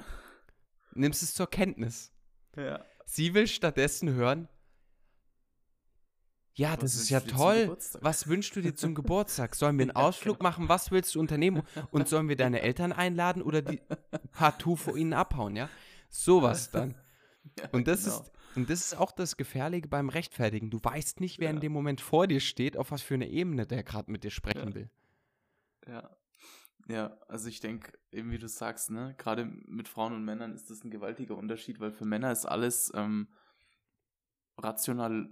Nimmst 0.98 1.24
es 1.24 1.34
zur 1.34 1.50
Kenntnis. 1.50 2.12
Ja. 2.56 2.84
Sie 3.06 3.34
will 3.34 3.48
stattdessen 3.48 4.10
hören, 4.14 4.48
ja, 6.54 6.72
Was 6.72 6.80
das 6.80 6.96
ist 6.96 7.12
wünschst 7.12 7.12
ja 7.12 7.38
toll. 7.38 7.78
Was 8.02 8.28
wünschst 8.28 8.56
du 8.56 8.62
dir 8.62 8.76
zum 8.76 8.96
Geburtstag? 8.96 9.54
Sollen 9.56 9.78
wir 9.78 9.84
einen 9.84 9.92
Ausflug 9.96 10.40
genau. 10.40 10.50
machen? 10.50 10.70
Was 10.70 10.90
willst 10.90 11.14
du 11.14 11.20
unternehmen? 11.20 11.62
Und 11.92 12.08
sollen 12.08 12.30
wir 12.30 12.36
deine 12.36 12.62
Eltern 12.62 12.92
einladen 12.92 13.44
oder 13.44 13.62
die 13.62 13.80
partout 14.32 14.76
vor 14.78 14.98
ihnen 14.98 15.14
abhauen, 15.14 15.56
ja? 15.56 15.70
Sowas 16.10 16.72
dann. 16.72 16.96
Ja, 17.60 17.70
Und 17.72 17.88
das 17.88 18.06
genau. 18.06 18.22
ist 18.22 18.32
und 18.56 18.72
das 18.72 18.80
ist 18.82 18.96
auch 18.96 19.12
das 19.12 19.38
Gefährliche 19.38 19.88
beim 19.88 20.10
Rechtfertigen. 20.10 20.72
Du 20.72 20.80
weißt 20.82 21.20
nicht, 21.20 21.38
wer 21.38 21.52
in 21.52 21.58
Ja. 21.58 21.62
dem 21.62 21.74
Moment 21.74 22.02
vor 22.02 22.26
dir 22.26 22.40
steht, 22.40 22.76
auf 22.76 22.90
was 22.90 23.04
für 23.04 23.14
eine 23.14 23.28
Ebene 23.30 23.68
der 23.68 23.84
gerade 23.84 24.12
mit 24.12 24.24
dir 24.24 24.32
sprechen 24.32 24.70
Ja. 24.70 24.74
will. 24.76 24.90
Ja. 25.88 26.18
Ja, 26.88 27.18
also 27.28 27.50
ich 27.50 27.60
denke, 27.60 27.92
eben 28.12 28.32
wie 28.32 28.38
du 28.38 28.48
sagst, 28.48 28.92
ne, 28.92 29.14
gerade 29.18 29.46
mit 29.46 29.90
Frauen 29.90 30.14
und 30.14 30.24
Männern 30.24 30.54
ist 30.54 30.70
das 30.70 30.84
ein 30.84 30.90
gewaltiger 30.90 31.36
Unterschied, 31.36 31.80
weil 31.80 31.92
für 31.92 32.06
Männer 32.06 32.32
ist 32.32 32.46
alles 32.46 32.92
ähm, 32.96 33.28
rational 34.58 35.30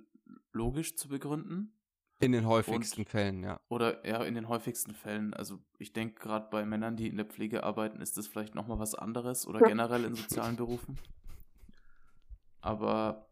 logisch 0.51 0.97
zu 0.97 1.07
begründen. 1.07 1.71
In 2.19 2.33
den 2.33 2.45
häufigsten 2.45 3.05
Fällen, 3.05 3.43
ja. 3.43 3.59
Oder 3.69 4.05
ja, 4.07 4.23
in 4.23 4.35
den 4.35 4.47
häufigsten 4.47 4.93
Fällen. 4.93 5.33
Also 5.33 5.59
ich 5.77 5.93
denke, 5.93 6.19
gerade 6.19 6.47
bei 6.49 6.65
Männern, 6.65 6.97
die 6.97 7.07
in 7.07 7.17
der 7.17 7.25
Pflege 7.25 7.63
arbeiten, 7.63 8.01
ist 8.01 8.17
das 8.17 8.27
vielleicht 8.27 8.55
nochmal 8.55 8.79
was 8.79 8.95
anderes 8.95 9.47
oder 9.47 9.59
generell 9.61 10.03
in 10.05 10.15
sozialen 10.15 10.55
Berufen. 10.55 10.97
Aber 12.61 13.29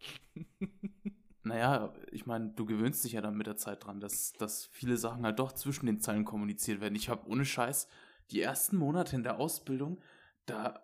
naja, 1.43 1.93
ich 2.11 2.25
meine, 2.25 2.49
du 2.49 2.65
gewöhnst 2.65 3.03
dich 3.03 3.13
ja 3.13 3.21
dann 3.21 3.35
mit 3.35 3.47
der 3.47 3.57
Zeit 3.57 3.85
dran, 3.85 3.99
dass, 3.99 4.33
dass 4.33 4.65
viele 4.67 4.97
Sachen 4.97 5.25
halt 5.25 5.39
doch 5.39 5.51
zwischen 5.51 5.85
den 5.87 5.99
Zeilen 5.99 6.23
kommuniziert 6.23 6.79
werden. 6.79 6.95
Ich 6.95 7.09
habe 7.09 7.27
ohne 7.27 7.45
Scheiß 7.45 7.87
die 8.31 8.41
ersten 8.41 8.77
Monate 8.77 9.15
in 9.15 9.23
der 9.23 9.39
Ausbildung, 9.39 10.01
da 10.45 10.81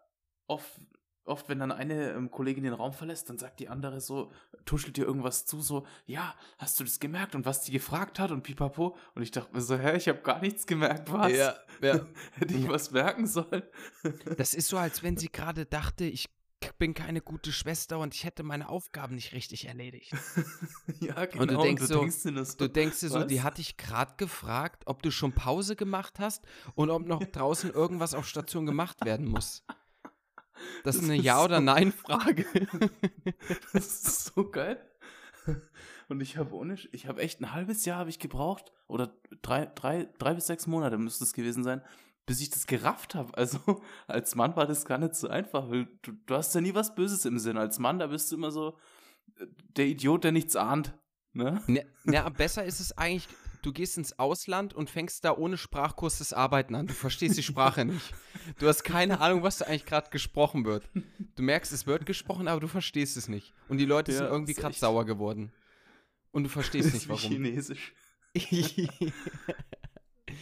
oft, 0.48 0.79
oft 1.25 1.50
wenn 1.50 1.60
dann 1.60 1.72
eine 1.72 2.12
ähm, 2.12 2.31
Kollegin 2.31 2.63
den 2.63 2.74
Raum 2.74 2.93
verlässt, 2.93 3.29
dann 3.29 3.38
sagt 3.38 3.60
die 3.60 3.69
andere 3.69 4.01
so, 4.01 4.31
tuschelt 4.65 4.98
dir 4.98 5.05
irgendwas 5.05 5.46
zu, 5.46 5.62
so, 5.62 5.86
ja, 6.05 6.36
hast 6.58 6.79
du 6.79 6.84
das 6.84 7.00
gemerkt 7.00 7.36
und 7.36 7.46
was 7.46 7.62
die 7.62 7.72
gefragt 7.72 8.19
hat 8.19 8.31
und 8.31 8.43
pipapo. 8.43 8.96
Und 9.15 9.22
ich 9.22 9.31
dachte 9.31 9.53
mir 9.53 9.62
so, 9.62 9.77
hä, 9.77 9.98
ich 9.98 10.08
habe 10.08 10.22
gar 10.22 10.41
nichts 10.41 10.65
gemerkt, 10.65 11.12
was? 11.12 11.31
Ja, 11.31 11.55
ja. 11.81 12.05
Hätte 12.34 12.53
ich 12.53 12.67
was 12.67 12.91
merken 12.91 13.27
sollen? 13.27 13.63
Das 14.38 14.53
ist 14.53 14.67
so, 14.67 14.77
als 14.77 15.03
wenn 15.03 15.17
sie 15.17 15.31
gerade 15.31 15.65
dachte, 15.65 16.05
ich 16.05 16.29
bin 16.77 16.93
keine 16.93 17.21
gute 17.21 17.51
Schwester 17.51 17.99
und 17.99 18.13
ich 18.15 18.23
hätte 18.23 18.43
meine 18.43 18.69
Aufgaben 18.69 19.15
nicht 19.15 19.33
richtig 19.33 19.67
erledigt. 19.67 20.11
ja, 20.99 21.25
genau. 21.25 21.41
Und 21.43 21.51
du 21.51 21.57
denkst 21.61 21.83
so- 21.83 22.05
dir 22.05 22.31
nur 22.31 22.45
so, 22.45 22.57
Du 22.57 22.69
denkst 22.69 22.99
dir 22.99 23.09
so, 23.09 23.23
die 23.23 23.37
was? 23.37 23.43
hat 23.43 23.57
dich 23.57 23.77
gerade 23.77 24.13
gefragt, 24.17 24.83
ob 24.85 25.01
du 25.03 25.11
schon 25.11 25.33
Pause 25.33 25.75
gemacht 25.75 26.19
hast 26.19 26.45
und 26.75 26.89
ob 26.89 27.05
noch 27.05 27.23
draußen 27.31 27.71
irgendwas 27.71 28.13
auf 28.13 28.27
Station 28.27 28.65
gemacht 28.65 29.03
werden 29.05 29.25
muss. 29.27 29.63
Das 30.83 30.95
ist 30.95 31.01
Das 31.01 31.09
eine 31.09 31.17
ist 31.17 31.23
Ja- 31.25 31.43
oder 31.43 31.57
so- 31.57 31.63
Nein-Frage. 31.63 32.45
Das 33.73 33.85
ist 33.85 34.25
so 34.35 34.49
geil. 34.49 34.85
Und 36.09 36.21
ich 36.21 36.37
habe 36.37 36.53
ohne, 36.55 36.75
ich 36.91 37.07
habe 37.07 37.21
echt 37.21 37.39
ein 37.41 37.53
halbes 37.53 37.85
Jahr 37.85 37.99
habe 37.99 38.09
ich 38.09 38.19
gebraucht 38.19 38.71
oder 38.87 39.13
drei, 39.41 39.65
drei, 39.67 40.07
drei 40.17 40.33
bis 40.33 40.47
sechs 40.47 40.67
Monate 40.67 40.97
müsste 40.97 41.23
es 41.23 41.33
gewesen 41.33 41.63
sein, 41.63 41.81
bis 42.29 42.41
ich 42.41 42.51
das 42.51 42.67
gerafft 42.67 43.15
habe. 43.15 43.36
Also 43.36 43.59
als 44.07 44.36
Mann 44.36 44.55
war 44.55 44.67
das 44.67 44.86
gar 44.86 45.00
nicht 45.00 45.15
so 45.15 45.27
einfach, 45.27 45.67
weil 45.71 45.88
du, 46.03 46.12
du 46.27 46.36
hast 46.36 46.53
ja 46.53 46.62
nie 46.62 46.75
was 46.75 46.93
Böses 46.93 47.25
im 47.25 47.39
Sinn. 47.39 47.57
Als 47.57 47.79
Mann, 47.79 47.98
da 47.98 48.05
bist 48.05 48.31
du 48.31 48.36
immer 48.36 48.51
so 48.51 48.77
äh, 49.39 49.48
der 49.75 49.88
Idiot, 49.88 50.24
der 50.24 50.31
nichts 50.31 50.55
ahnt. 50.55 50.93
Ne? 51.33 51.59
Na, 51.67 51.81
na, 52.03 52.29
besser 52.38 52.63
ist 52.63 52.81
es 52.81 52.95
eigentlich, 52.95 53.27
du 53.63 53.74
gehst 53.74 53.98
ins 53.98 54.19
Ausland 54.19 54.75
und 54.75 54.91
fängst 54.91 55.25
da 55.25 55.36
ohne 55.36 55.57
Sprachkurs 55.57 56.19
das 56.19 56.31
Arbeiten 56.31 56.75
an. 56.75 56.86
Du 56.86 56.93
verstehst 56.93 57.36
die 57.36 57.41
Sprache 57.41 57.83
nicht. 57.83 58.13
Du 58.59 58.67
hast 58.67 58.83
keine 58.83 59.21
Ahnung, 59.21 59.41
was 59.41 59.57
da 59.57 59.65
eigentlich 59.65 59.88
gerade 59.88 60.12
gesprochen 60.12 60.65
wird. 60.65 60.88
Du 61.36 61.41
merkst, 61.41 61.74
es 61.74 61.88
wird 61.88 62.05
gesprochen, 62.05 62.48
aber 62.48 62.62
du 62.62 62.67
verstehst 62.67 63.17
es 63.17 63.27
nicht. 63.27 63.55
Und 63.69 63.79
die 63.79 63.86
Leute 63.86 64.12
sind 64.12 64.25
Ja, 64.25 64.31
irgendwie 64.31 64.51
ist 64.51 64.59
gerade 64.59 64.75
sauer 64.75 65.05
geworden. 65.05 65.51
Und 66.31 66.43
du 66.43 66.50
verstehst 66.50 66.93
nicht, 66.93 67.09
warum. 67.09 67.31
Chinesisch. 67.31 67.91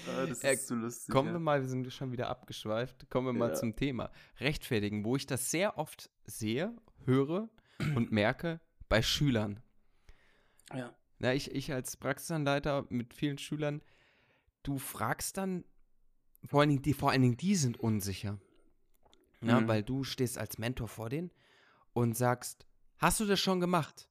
Ah, 0.08 0.26
das 0.26 0.44
Äh, 0.44 0.54
ist 0.54 0.68
so 0.68 0.76
lustig. 0.76 1.12
Kommen 1.14 1.30
ja. 1.30 1.34
wir 1.36 1.40
mal, 1.40 1.62
wir 1.62 1.68
sind 1.70 1.92
schon 1.94 2.12
wieder 2.12 2.30
abgeschweift, 2.30 3.10
kommen 3.10 3.28
wir 3.28 3.34
mal 3.34 3.50
Ja. 3.50 3.56
zum 3.56 3.76
Thema 3.76 4.12
Rechtfertigen, 4.40 5.04
wo 5.06 5.16
ich 5.16 5.26
das 5.26 5.52
sehr 5.52 5.78
oft 5.78 6.10
sehe, 6.26 6.76
höre 7.06 7.50
und 7.96 8.12
merke 8.12 8.60
bei 8.90 9.02
Schülern. 9.02 9.60
Ja. 10.74 10.94
Na, 11.20 11.34
ich, 11.34 11.52
ich 11.54 11.74
als 11.74 11.98
Praxisanleiter 11.98 12.86
mit 12.90 13.14
vielen 13.14 13.38
Schülern, 13.38 13.82
du 14.64 14.78
fragst 14.78 15.38
dann, 15.38 15.64
vor 16.46 16.62
allen 16.62 16.70
Dingen 16.70 16.82
die, 16.82 16.94
vor 16.94 17.12
allen 17.12 17.22
Dingen 17.22 17.38
die 17.38 17.56
sind 17.56 17.80
unsicher. 17.80 18.40
Ja, 19.42 19.62
Mhm. 19.62 19.68
weil 19.68 19.84
du 19.84 20.04
stehst 20.04 20.38
als 20.38 20.58
Mentor 20.58 20.88
vor 20.88 21.10
denen 21.10 21.32
und 21.94 22.16
sagst, 22.18 22.66
hast 22.98 23.20
du 23.20 23.26
das 23.26 23.40
schon 23.40 23.60
gemacht? 23.60 24.10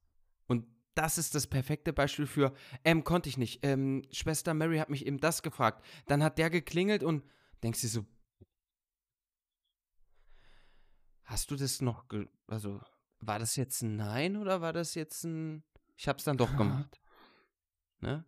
Das 0.96 1.18
ist 1.18 1.34
das 1.34 1.46
perfekte 1.46 1.92
Beispiel 1.92 2.26
für, 2.26 2.54
ähm, 2.82 3.04
konnte 3.04 3.28
ich 3.28 3.36
nicht. 3.36 3.60
Ähm, 3.62 4.02
Schwester 4.10 4.54
Mary 4.54 4.78
hat 4.78 4.88
mich 4.88 5.04
eben 5.06 5.18
das 5.18 5.42
gefragt. 5.42 5.84
Dann 6.06 6.22
hat 6.22 6.38
der 6.38 6.48
geklingelt 6.48 7.02
und 7.02 7.22
denkst 7.62 7.82
dir 7.82 7.88
so, 7.88 8.06
hast 11.24 11.50
du 11.50 11.56
das 11.56 11.82
noch, 11.82 12.08
ge 12.08 12.26
also 12.46 12.80
war 13.20 13.38
das 13.38 13.56
jetzt 13.56 13.82
ein 13.82 13.96
Nein 13.96 14.38
oder 14.38 14.62
war 14.62 14.72
das 14.72 14.94
jetzt 14.94 15.24
ein, 15.24 15.64
ich 15.96 16.08
hab's 16.08 16.24
dann 16.24 16.38
doch 16.38 16.56
gemacht. 16.56 16.98
Ne? 18.00 18.24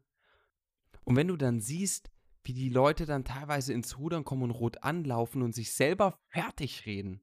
Und 1.04 1.16
wenn 1.16 1.28
du 1.28 1.37
dann 1.37 1.60
siehst, 1.60 2.10
wie 2.42 2.52
die 2.52 2.68
Leute 2.68 3.06
dann 3.06 3.25
teilweise 3.25 3.72
ins 3.72 3.96
Rudern 3.98 4.25
kommen 4.25 4.42
und 4.42 4.50
rot 4.50 4.82
anlaufen 4.82 5.40
und 5.40 5.54
sich 5.54 5.72
selber 5.72 6.18
fertig 6.28 6.84
reden. 6.84 7.22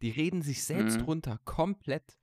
Die 0.00 0.10
reden 0.10 0.42
sich 0.42 0.64
selbst 0.64 0.98
Mhm. 1.00 1.04
runter, 1.04 1.40
komplett. 1.44 2.18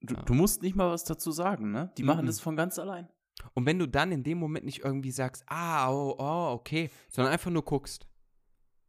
Du, 0.00 0.14
Ja. 0.14 0.22
du 0.22 0.34
musst 0.34 0.62
nicht 0.62 0.76
mal 0.76 0.90
was 0.90 1.04
dazu 1.04 1.30
sagen, 1.32 1.70
ne? 1.72 1.92
Die 1.96 2.02
machen 2.02 2.22
Mhm. 2.22 2.26
das 2.26 2.40
von 2.40 2.56
ganz 2.56 2.78
allein. 2.78 3.08
Und 3.54 3.66
wenn 3.66 3.78
du 3.78 3.86
dann 3.86 4.12
in 4.12 4.22
dem 4.24 4.38
Moment 4.38 4.64
nicht 4.64 4.80
irgendwie 4.84 5.10
sagst, 5.12 5.44
ah, 5.46 5.90
oh, 5.92 6.14
oh, 6.18 6.52
okay, 6.54 6.90
sondern 7.08 7.32
einfach 7.32 7.50
nur 7.50 7.64
guckst, 7.64 8.08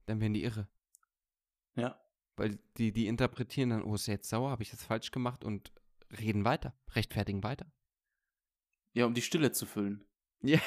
dann 0.06 0.20
werden 0.22 0.34
die 0.34 0.44
irre. 0.44 0.68
Ja. 1.76 2.00
Weil 2.36 2.58
die, 2.78 2.92
die 2.92 3.08
interpretieren 3.08 3.70
dann, 3.72 3.84
oh, 3.84 3.96
ist 3.96 4.08
jetzt 4.08 4.30
sauer, 4.30 4.50
habe 4.52 4.64
ich 4.64 4.72
das 4.72 4.84
falsch 4.84 5.12
gemacht 5.12 5.44
und 5.44 5.72
reden 6.20 6.46
weiter, 6.46 6.74
rechtfertigen 6.94 7.44
weiter. 7.44 7.72
Ja, 8.94 9.06
um 9.06 9.14
die 9.14 9.22
Stille 9.22 9.52
zu 9.52 9.66
füllen. 9.66 10.04
Ja. 10.42 10.60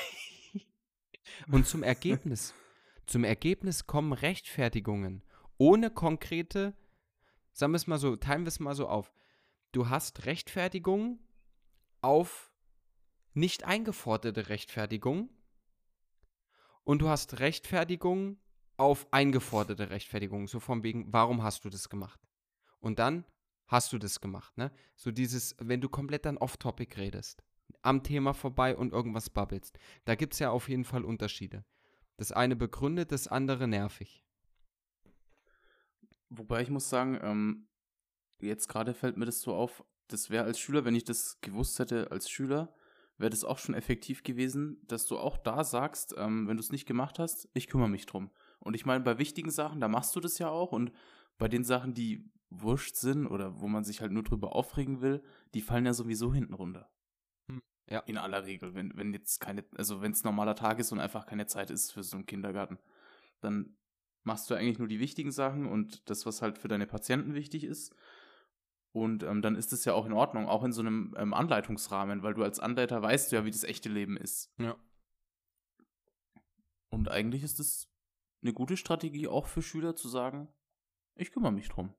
Und 1.50 1.66
zum 1.66 1.82
Ergebnis. 1.82 2.52
zum 3.06 3.24
Ergebnis 3.24 3.86
kommen 3.86 4.12
Rechtfertigungen 4.12 5.22
ohne 5.58 5.90
konkrete, 5.90 6.74
sagen 7.52 7.72
wir 7.72 7.76
es 7.76 7.86
mal 7.86 7.98
so, 7.98 8.16
teilen 8.16 8.42
wir 8.42 8.48
es 8.48 8.60
mal 8.60 8.74
so 8.74 8.88
auf. 8.88 9.12
Du 9.72 9.88
hast 9.88 10.26
Rechtfertigungen 10.26 11.18
auf 12.02 12.52
nicht 13.34 13.64
eingeforderte 13.64 14.48
Rechtfertigungen 14.48 15.30
und 16.84 17.00
du 17.00 17.08
hast 17.08 17.40
Rechtfertigungen 17.40 18.38
auf 18.76 19.10
eingeforderte 19.12 19.90
Rechtfertigungen. 19.90 20.46
So 20.46 20.60
von 20.60 20.82
wegen, 20.82 21.12
warum 21.12 21.42
hast 21.42 21.64
du 21.64 21.70
das 21.70 21.88
gemacht? 21.88 22.20
Und 22.80 22.98
dann 22.98 23.24
hast 23.66 23.92
du 23.92 23.98
das 23.98 24.20
gemacht, 24.20 24.56
ne? 24.58 24.70
So 24.96 25.10
dieses, 25.10 25.56
wenn 25.58 25.80
du 25.80 25.88
komplett 25.88 26.26
dann 26.26 26.36
off-topic 26.36 26.98
redest 26.98 27.42
am 27.80 28.02
Thema 28.02 28.34
vorbei 28.34 28.76
und 28.76 28.92
irgendwas 28.92 29.30
babbelst. 29.30 29.78
Da 30.04 30.14
gibt 30.14 30.34
es 30.34 30.38
ja 30.38 30.50
auf 30.50 30.68
jeden 30.68 30.84
Fall 30.84 31.04
Unterschiede. 31.04 31.64
Das 32.16 32.30
eine 32.30 32.54
begründet, 32.54 33.12
das 33.12 33.28
andere 33.28 33.66
nervig. 33.66 34.24
Wobei 36.28 36.62
ich 36.62 36.70
muss 36.70 36.88
sagen, 36.88 37.18
ähm, 37.22 37.68
jetzt 38.48 38.68
gerade 38.68 38.94
fällt 38.94 39.16
mir 39.16 39.26
das 39.26 39.40
so 39.40 39.54
auf, 39.54 39.84
das 40.08 40.30
wäre 40.30 40.44
als 40.44 40.58
Schüler, 40.58 40.84
wenn 40.84 40.94
ich 40.94 41.04
das 41.04 41.40
gewusst 41.40 41.78
hätte 41.78 42.10
als 42.10 42.28
Schüler, 42.28 42.74
wäre 43.18 43.30
das 43.30 43.44
auch 43.44 43.58
schon 43.58 43.74
effektiv 43.74 44.22
gewesen, 44.22 44.80
dass 44.86 45.06
du 45.06 45.18
auch 45.18 45.36
da 45.38 45.64
sagst, 45.64 46.14
ähm, 46.16 46.48
wenn 46.48 46.56
du 46.56 46.62
es 46.62 46.72
nicht 46.72 46.86
gemacht 46.86 47.18
hast, 47.18 47.48
ich 47.54 47.68
kümmere 47.68 47.88
mich 47.88 48.06
drum. 48.06 48.30
Und 48.58 48.74
ich 48.74 48.84
meine, 48.84 49.04
bei 49.04 49.18
wichtigen 49.18 49.50
Sachen, 49.50 49.80
da 49.80 49.88
machst 49.88 50.14
du 50.16 50.20
das 50.20 50.38
ja 50.38 50.48
auch 50.48 50.72
und 50.72 50.92
bei 51.38 51.48
den 51.48 51.64
Sachen, 51.64 51.94
die 51.94 52.30
wurscht 52.50 52.96
sind 52.96 53.26
oder 53.26 53.60
wo 53.60 53.68
man 53.68 53.84
sich 53.84 54.00
halt 54.00 54.12
nur 54.12 54.22
drüber 54.22 54.54
aufregen 54.54 55.00
will, 55.00 55.22
die 55.54 55.62
fallen 55.62 55.86
ja 55.86 55.94
sowieso 55.94 56.34
hinten 56.34 56.54
runter. 56.54 56.90
Hm, 57.48 57.62
ja. 57.88 58.00
In 58.00 58.18
aller 58.18 58.44
Regel, 58.44 58.74
wenn, 58.74 58.96
wenn 58.96 59.12
jetzt 59.12 59.40
keine, 59.40 59.64
also 59.76 60.02
wenn 60.02 60.12
es 60.12 60.24
normaler 60.24 60.54
Tag 60.54 60.78
ist 60.78 60.92
und 60.92 61.00
einfach 61.00 61.26
keine 61.26 61.46
Zeit 61.46 61.70
ist 61.70 61.92
für 61.92 62.02
so 62.02 62.16
einen 62.16 62.26
Kindergarten, 62.26 62.78
dann 63.40 63.76
machst 64.24 64.50
du 64.50 64.54
eigentlich 64.54 64.78
nur 64.78 64.88
die 64.88 65.00
wichtigen 65.00 65.32
Sachen 65.32 65.66
und 65.66 66.08
das, 66.08 66.26
was 66.26 66.42
halt 66.42 66.58
für 66.58 66.68
deine 66.68 66.86
Patienten 66.86 67.34
wichtig 67.34 67.64
ist. 67.64 67.94
Und 68.92 69.22
ähm, 69.22 69.40
dann 69.40 69.56
ist 69.56 69.72
es 69.72 69.84
ja 69.86 69.94
auch 69.94 70.04
in 70.04 70.12
Ordnung, 70.12 70.46
auch 70.48 70.64
in 70.64 70.72
so 70.72 70.82
einem 70.82 71.14
ähm, 71.16 71.32
Anleitungsrahmen, 71.32 72.22
weil 72.22 72.34
du 72.34 72.42
als 72.42 72.60
Anleiter 72.60 73.00
weißt 73.02 73.32
ja, 73.32 73.44
wie 73.44 73.50
das 73.50 73.64
echte 73.64 73.88
Leben 73.88 74.16
ist. 74.18 74.52
Ja. 74.58 74.76
Und 76.90 77.08
eigentlich 77.08 77.42
ist 77.42 77.58
es 77.58 77.90
eine 78.42 78.52
gute 78.52 78.76
Strategie 78.76 79.28
auch 79.28 79.46
für 79.46 79.62
Schüler 79.62 79.96
zu 79.96 80.08
sagen, 80.08 80.48
ich 81.14 81.32
kümmere 81.32 81.52
mich 81.52 81.68
drum. 81.68 81.94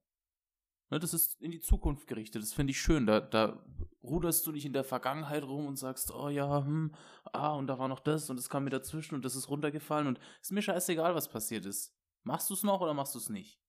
Ne, 0.91 0.99
das 0.99 1.15
ist 1.15 1.41
in 1.41 1.49
die 1.49 1.61
Zukunft 1.61 2.07
gerichtet, 2.07 2.43
das 2.43 2.53
finde 2.53 2.71
ich 2.71 2.79
schön. 2.79 3.07
Da, 3.07 3.19
da 3.19 3.65
ruderst 4.03 4.45
du 4.45 4.51
nicht 4.51 4.65
in 4.65 4.73
der 4.73 4.83
Vergangenheit 4.83 5.43
rum 5.43 5.65
und 5.65 5.77
sagst, 5.77 6.11
oh 6.11 6.29
ja, 6.29 6.63
hm, 6.63 6.93
ah, 7.31 7.53
und 7.53 7.65
da 7.65 7.79
war 7.79 7.87
noch 7.87 7.99
das 7.99 8.29
und 8.29 8.37
das 8.37 8.49
kam 8.49 8.65
mir 8.65 8.69
dazwischen 8.69 9.15
und 9.15 9.25
das 9.25 9.35
ist 9.35 9.49
runtergefallen 9.49 10.05
und 10.05 10.19
ist 10.41 10.51
mir 10.51 10.61
scheißegal, 10.61 11.15
was 11.15 11.29
passiert 11.29 11.65
ist. 11.65 11.95
Machst 12.21 12.51
du 12.51 12.53
es 12.53 12.61
noch 12.61 12.81
oder 12.81 12.93
machst 12.93 13.15
du 13.15 13.19
es 13.19 13.29
nicht? 13.29 13.59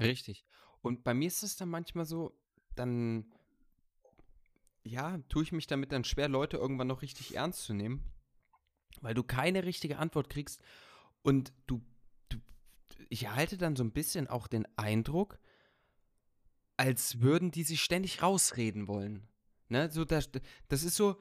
Richtig. 0.00 0.44
Und 0.80 1.04
bei 1.04 1.14
mir 1.14 1.28
ist 1.28 1.44
es 1.44 1.56
dann 1.56 1.68
manchmal 1.68 2.06
so, 2.06 2.36
dann, 2.74 3.26
ja, 4.84 5.18
tue 5.28 5.42
ich 5.42 5.52
mich 5.52 5.66
damit 5.66 5.92
dann 5.92 6.04
schwer, 6.04 6.28
Leute 6.28 6.56
irgendwann 6.56 6.88
noch 6.88 7.02
richtig 7.02 7.36
ernst 7.36 7.64
zu 7.64 7.74
nehmen, 7.74 8.02
weil 9.00 9.14
du 9.14 9.22
keine 9.22 9.64
richtige 9.64 9.98
Antwort 9.98 10.30
kriegst 10.30 10.60
und 11.22 11.52
du, 11.66 11.80
du 12.28 12.38
ich 13.08 13.24
erhalte 13.24 13.58
dann 13.58 13.76
so 13.76 13.84
ein 13.84 13.92
bisschen 13.92 14.28
auch 14.28 14.46
den 14.46 14.66
Eindruck, 14.76 15.38
als 16.76 17.20
würden 17.20 17.50
die 17.50 17.64
sich 17.64 17.82
ständig 17.82 18.22
rausreden 18.22 18.88
wollen. 18.88 19.28
Ne, 19.68 19.90
so 19.90 20.04
das, 20.04 20.30
das 20.68 20.82
ist 20.82 20.96
so, 20.96 21.18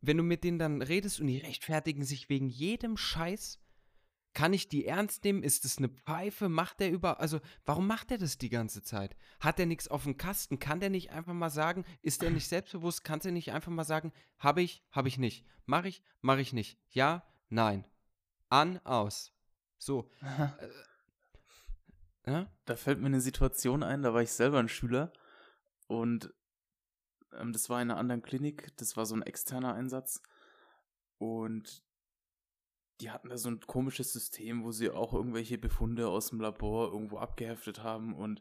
wenn 0.00 0.16
du 0.16 0.22
mit 0.22 0.44
denen 0.44 0.58
dann 0.58 0.82
redest 0.82 1.20
und 1.20 1.26
die 1.26 1.38
rechtfertigen 1.38 2.04
sich 2.04 2.28
wegen 2.28 2.48
jedem 2.48 2.96
Scheiß, 2.96 3.58
kann 4.36 4.52
ich 4.52 4.68
die 4.68 4.84
ernst 4.84 5.24
nehmen? 5.24 5.42
Ist 5.42 5.64
es 5.64 5.78
eine 5.78 5.88
Pfeife? 5.88 6.50
Macht 6.50 6.80
der 6.80 6.92
über. 6.92 7.20
Also, 7.20 7.40
warum 7.64 7.86
macht 7.86 8.10
er 8.10 8.18
das 8.18 8.36
die 8.36 8.50
ganze 8.50 8.82
Zeit? 8.82 9.16
Hat 9.40 9.58
er 9.58 9.64
nichts 9.64 9.88
auf 9.88 10.02
dem 10.02 10.18
Kasten? 10.18 10.58
Kann 10.58 10.78
der 10.78 10.90
nicht 10.90 11.10
einfach 11.10 11.32
mal 11.32 11.48
sagen, 11.48 11.86
ist 12.02 12.20
der 12.20 12.30
nicht 12.30 12.46
selbstbewusst? 12.46 13.02
Kann 13.02 13.20
der 13.20 13.32
nicht 13.32 13.52
einfach 13.52 13.72
mal 13.72 13.84
sagen, 13.84 14.12
habe 14.38 14.60
ich, 14.60 14.84
habe 14.92 15.08
ich 15.08 15.16
nicht. 15.16 15.46
Mache 15.64 15.88
ich, 15.88 16.02
mache 16.20 16.42
ich 16.42 16.52
nicht. 16.52 16.78
Ja, 16.90 17.26
nein. 17.48 17.86
An, 18.50 18.78
aus. 18.84 19.32
So. 19.78 20.10
Äh, 22.26 22.30
ja? 22.30 22.50
Da 22.66 22.76
fällt 22.76 22.98
mir 23.00 23.06
eine 23.06 23.22
Situation 23.22 23.82
ein, 23.82 24.02
da 24.02 24.12
war 24.12 24.20
ich 24.20 24.32
selber 24.32 24.58
ein 24.58 24.68
Schüler 24.68 25.12
und 25.86 26.34
ähm, 27.32 27.52
das 27.52 27.70
war 27.70 27.80
in 27.80 27.88
einer 27.88 28.00
anderen 28.00 28.20
Klinik, 28.20 28.76
das 28.78 28.96
war 28.96 29.06
so 29.06 29.14
ein 29.14 29.22
externer 29.22 29.74
Einsatz 29.74 30.20
und 31.18 31.85
die 33.00 33.10
hatten 33.10 33.28
da 33.28 33.36
so 33.36 33.48
ein 33.48 33.60
komisches 33.60 34.12
System, 34.12 34.64
wo 34.64 34.72
sie 34.72 34.90
auch 34.90 35.12
irgendwelche 35.12 35.58
Befunde 35.58 36.08
aus 36.08 36.30
dem 36.30 36.40
Labor 36.40 36.92
irgendwo 36.92 37.18
abgeheftet 37.18 37.82
haben 37.82 38.14
und 38.14 38.40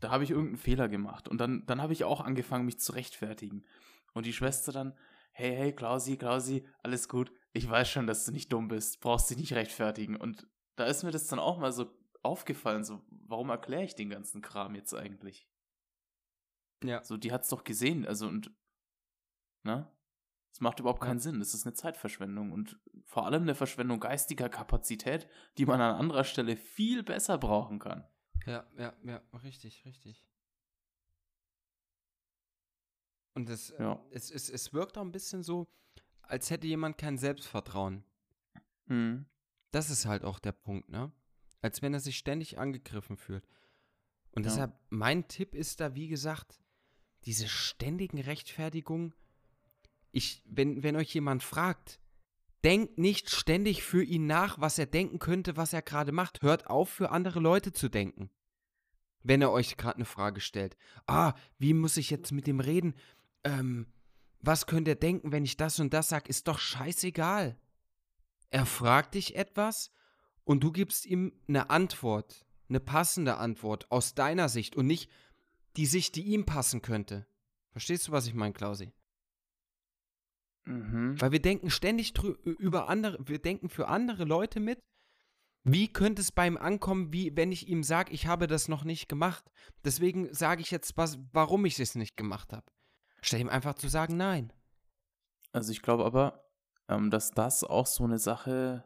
da 0.00 0.10
habe 0.10 0.24
ich 0.24 0.30
irgendeinen 0.30 0.58
Fehler 0.58 0.88
gemacht 0.88 1.28
und 1.28 1.38
dann, 1.38 1.64
dann 1.66 1.80
habe 1.80 1.92
ich 1.92 2.04
auch 2.04 2.20
angefangen, 2.20 2.64
mich 2.64 2.78
zu 2.78 2.92
rechtfertigen 2.92 3.64
und 4.12 4.26
die 4.26 4.32
Schwester 4.32 4.72
dann, 4.72 4.96
hey, 5.32 5.54
hey, 5.54 5.74
Klausi, 5.74 6.16
Klausi, 6.16 6.66
alles 6.82 7.08
gut, 7.08 7.32
ich 7.52 7.68
weiß 7.68 7.88
schon, 7.88 8.06
dass 8.06 8.24
du 8.24 8.32
nicht 8.32 8.52
dumm 8.52 8.68
bist, 8.68 9.00
brauchst 9.00 9.30
dich 9.30 9.38
nicht 9.38 9.52
rechtfertigen 9.52 10.16
und 10.16 10.46
da 10.76 10.86
ist 10.86 11.04
mir 11.04 11.10
das 11.10 11.26
dann 11.26 11.38
auch 11.38 11.58
mal 11.58 11.72
so 11.72 11.90
aufgefallen, 12.22 12.84
so, 12.84 13.02
warum 13.10 13.50
erkläre 13.50 13.84
ich 13.84 13.94
den 13.94 14.10
ganzen 14.10 14.40
Kram 14.42 14.74
jetzt 14.74 14.94
eigentlich? 14.94 15.46
Ja. 16.82 17.02
So, 17.02 17.16
die 17.16 17.32
hat's 17.32 17.48
doch 17.48 17.64
gesehen, 17.64 18.06
also 18.06 18.26
und, 18.26 18.50
ne? 19.62 19.90
Es 20.54 20.60
macht 20.60 20.78
überhaupt 20.78 21.00
keinen. 21.00 21.18
Sinn. 21.18 21.40
Das 21.40 21.52
ist 21.52 21.66
eine 21.66 21.74
Zeitverschwendung 21.74 22.52
und 22.52 22.78
vor 23.06 23.26
allem 23.26 23.42
eine 23.42 23.56
Verschwendung 23.56 23.98
geistiger 23.98 24.48
Kapazität, 24.48 25.28
die 25.58 25.66
man 25.66 25.80
an 25.80 25.96
anderer 25.96 26.22
Stelle 26.22 26.56
viel 26.56 27.02
besser 27.02 27.38
brauchen 27.38 27.80
kann. 27.80 28.06
Ja, 28.46 28.64
ja, 28.78 28.94
ja, 29.02 29.20
richtig, 29.42 29.84
richtig. 29.84 30.24
Und 33.34 33.48
es, 33.50 33.70
äh, 33.70 33.82
Ja. 33.82 34.00
es, 34.12 34.30
es, 34.30 34.48
es 34.48 34.72
wirkt 34.72 34.96
auch 34.96 35.02
ein 35.02 35.10
bisschen 35.10 35.42
so, 35.42 35.66
als 36.22 36.50
hätte 36.50 36.68
jemand 36.68 36.98
kein 36.98 37.18
Selbstvertrauen. 37.18 38.04
Mhm. 38.86 39.26
Das 39.72 39.90
ist 39.90 40.06
halt 40.06 40.22
auch 40.22 40.38
der 40.38 40.52
Punkt, 40.52 40.88
ne? 40.88 41.10
Als 41.62 41.82
wenn 41.82 41.94
er 41.94 42.00
sich 42.00 42.16
ständig 42.16 42.58
angegriffen 42.58 43.16
fühlt. 43.16 43.44
Und 44.30 44.44
Ja. 44.44 44.50
deshalb, 44.50 44.78
mein 44.90 45.26
Tipp 45.26 45.52
ist 45.56 45.80
da, 45.80 45.96
wie 45.96 46.06
gesagt, 46.06 46.60
diese 47.24 47.48
ständigen 47.48 48.20
Rechtfertigungen. 48.20 49.14
Ich, 50.14 50.44
wenn, 50.46 50.84
wenn 50.84 50.94
euch 50.94 51.12
jemand 51.12 51.42
fragt, 51.42 51.98
denkt 52.62 52.98
nicht 52.98 53.30
ständig 53.30 53.82
für 53.82 54.04
ihn 54.04 54.26
nach, 54.26 54.60
was 54.60 54.78
er 54.78 54.86
denken 54.86 55.18
könnte, 55.18 55.56
was 55.56 55.72
er 55.72 55.82
gerade 55.82 56.12
macht. 56.12 56.40
Hört 56.40 56.68
auf, 56.68 56.88
für 56.88 57.10
andere 57.10 57.40
Leute 57.40 57.72
zu 57.72 57.88
denken. 57.88 58.30
Wenn 59.24 59.42
er 59.42 59.50
euch 59.50 59.76
gerade 59.76 59.96
eine 59.96 60.04
Frage 60.04 60.40
stellt. 60.40 60.76
Ah, 61.08 61.34
wie 61.58 61.74
muss 61.74 61.96
ich 61.96 62.10
jetzt 62.10 62.30
mit 62.30 62.46
dem 62.46 62.60
reden? 62.60 62.94
Ähm, 63.42 63.88
was 64.38 64.66
könnte 64.66 64.92
er 64.92 64.96
denken, 64.96 65.32
wenn 65.32 65.44
ich 65.44 65.56
das 65.56 65.80
und 65.80 65.92
das 65.92 66.10
sage? 66.10 66.28
Ist 66.28 66.46
doch 66.46 66.60
scheißegal. 66.60 67.58
er 68.50 68.66
fragt 68.66 69.14
dich 69.14 69.34
etwas 69.34 69.90
und 70.44 70.62
du 70.62 70.70
gibst 70.70 71.06
ihm 71.06 71.32
eine 71.48 71.70
Antwort, 71.70 72.46
eine 72.68 72.78
passende 72.78 73.38
Antwort 73.38 73.90
aus 73.90 74.14
deiner 74.14 74.48
Sicht 74.48 74.76
und 74.76 74.86
nicht 74.86 75.10
die 75.76 75.86
Sicht, 75.86 76.14
die 76.14 76.22
ihm 76.22 76.46
passen 76.46 76.82
könnte. 76.82 77.26
Verstehst 77.72 78.06
du, 78.06 78.12
was 78.12 78.28
ich 78.28 78.34
meine, 78.34 78.52
Klausi? 78.52 78.92
Mhm. 80.64 81.20
Weil 81.20 81.32
wir 81.32 81.42
denken 81.42 81.70
ständig 81.70 82.14
über 82.44 82.88
andere, 82.88 83.18
wir 83.26 83.38
denken 83.38 83.68
für 83.68 83.88
andere 83.88 84.24
Leute 84.24 84.60
mit. 84.60 84.80
Wie 85.66 85.88
könnte 85.88 86.20
es 86.20 86.30
bei 86.30 86.46
ihm 86.46 86.58
ankommen, 86.58 87.12
wie 87.12 87.34
wenn 87.36 87.50
ich 87.50 87.68
ihm 87.68 87.82
sage, 87.82 88.12
ich 88.12 88.26
habe 88.26 88.46
das 88.46 88.68
noch 88.68 88.84
nicht 88.84 89.08
gemacht? 89.08 89.50
Deswegen 89.82 90.32
sage 90.32 90.60
ich 90.60 90.70
jetzt, 90.70 90.96
was, 90.96 91.18
warum 91.32 91.64
ich 91.64 91.80
es 91.80 91.94
nicht 91.94 92.16
gemacht 92.16 92.52
habe. 92.52 92.66
Statt 93.22 93.40
ihm 93.40 93.48
einfach 93.48 93.74
zu 93.74 93.88
sagen, 93.88 94.18
nein. 94.18 94.52
Also 95.52 95.72
ich 95.72 95.80
glaube 95.80 96.04
aber, 96.04 96.44
ähm, 96.88 97.10
dass 97.10 97.30
das 97.30 97.64
auch 97.64 97.86
so 97.86 98.04
eine 98.04 98.18
Sache 98.18 98.84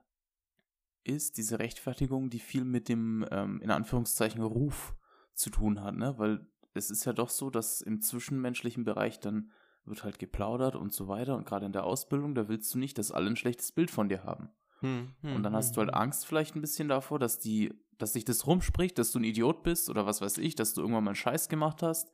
ist, 1.03 1.37
diese 1.37 1.59
Rechtfertigung, 1.59 2.31
die 2.31 2.39
viel 2.39 2.65
mit 2.65 2.89
dem, 2.89 3.27
ähm, 3.33 3.61
in 3.61 3.73
Anführungszeichen, 3.73 4.43
Ruf 4.43 4.95
zu 5.35 5.51
tun 5.51 5.83
hat, 5.83 5.97
ne? 5.97 6.17
Weil 6.19 6.47
es 6.75 6.91
ist 6.91 7.05
ja 7.05 7.13
doch 7.13 7.31
so, 7.31 7.51
dass 7.51 7.81
im 7.81 8.01
zwischenmenschlichen 8.01 8.85
Bereich 8.85 9.19
dann 9.19 9.51
wird 9.89 10.05
halt 10.05 10.19
geplaudert 10.19 10.77
und 10.77 10.93
so 10.93 11.09
weiter 11.09 11.37
und 11.37 11.47
gerade 11.47 11.67
in 11.67 11.73
der 11.73 11.85
Ausbildung, 11.85 12.35
da 12.35 12.49
willst 12.49 12.73
du 12.75 12.79
nicht, 12.79 12.99
dass 12.99 13.13
alle 13.13 13.29
ein 13.29 13.37
schlechtes 13.37 13.73
Bild 13.73 13.91
von 13.91 14.09
dir 14.09 14.25
haben. 14.25 14.51
Hm, 14.81 15.15
hm, 15.23 15.37
Und 15.37 15.43
dann 15.43 15.55
hast 15.55 15.77
du 15.77 15.81
halt 15.81 15.91
hm, 15.91 15.97
Angst 16.01 16.27
vielleicht 16.27 16.55
ein 16.57 16.61
bisschen 16.61 16.89
davor, 16.89 17.19
dass 17.19 17.39
die, 17.39 17.73
dass 17.99 18.13
sich 18.13 18.25
das 18.25 18.47
rumspricht, 18.47 18.99
dass 18.99 19.11
du 19.13 19.19
ein 19.19 19.25
Idiot 19.25 19.63
bist 19.63 19.91
oder 19.91 20.07
was 20.07 20.21
weiß 20.21 20.39
ich, 20.39 20.55
dass 20.55 20.75
du 20.75 20.81
irgendwann 20.83 21.05
mal 21.05 21.11
einen 21.11 21.17
Scheiß 21.17 21.49
gemacht 21.49 21.83
hast 21.83 22.13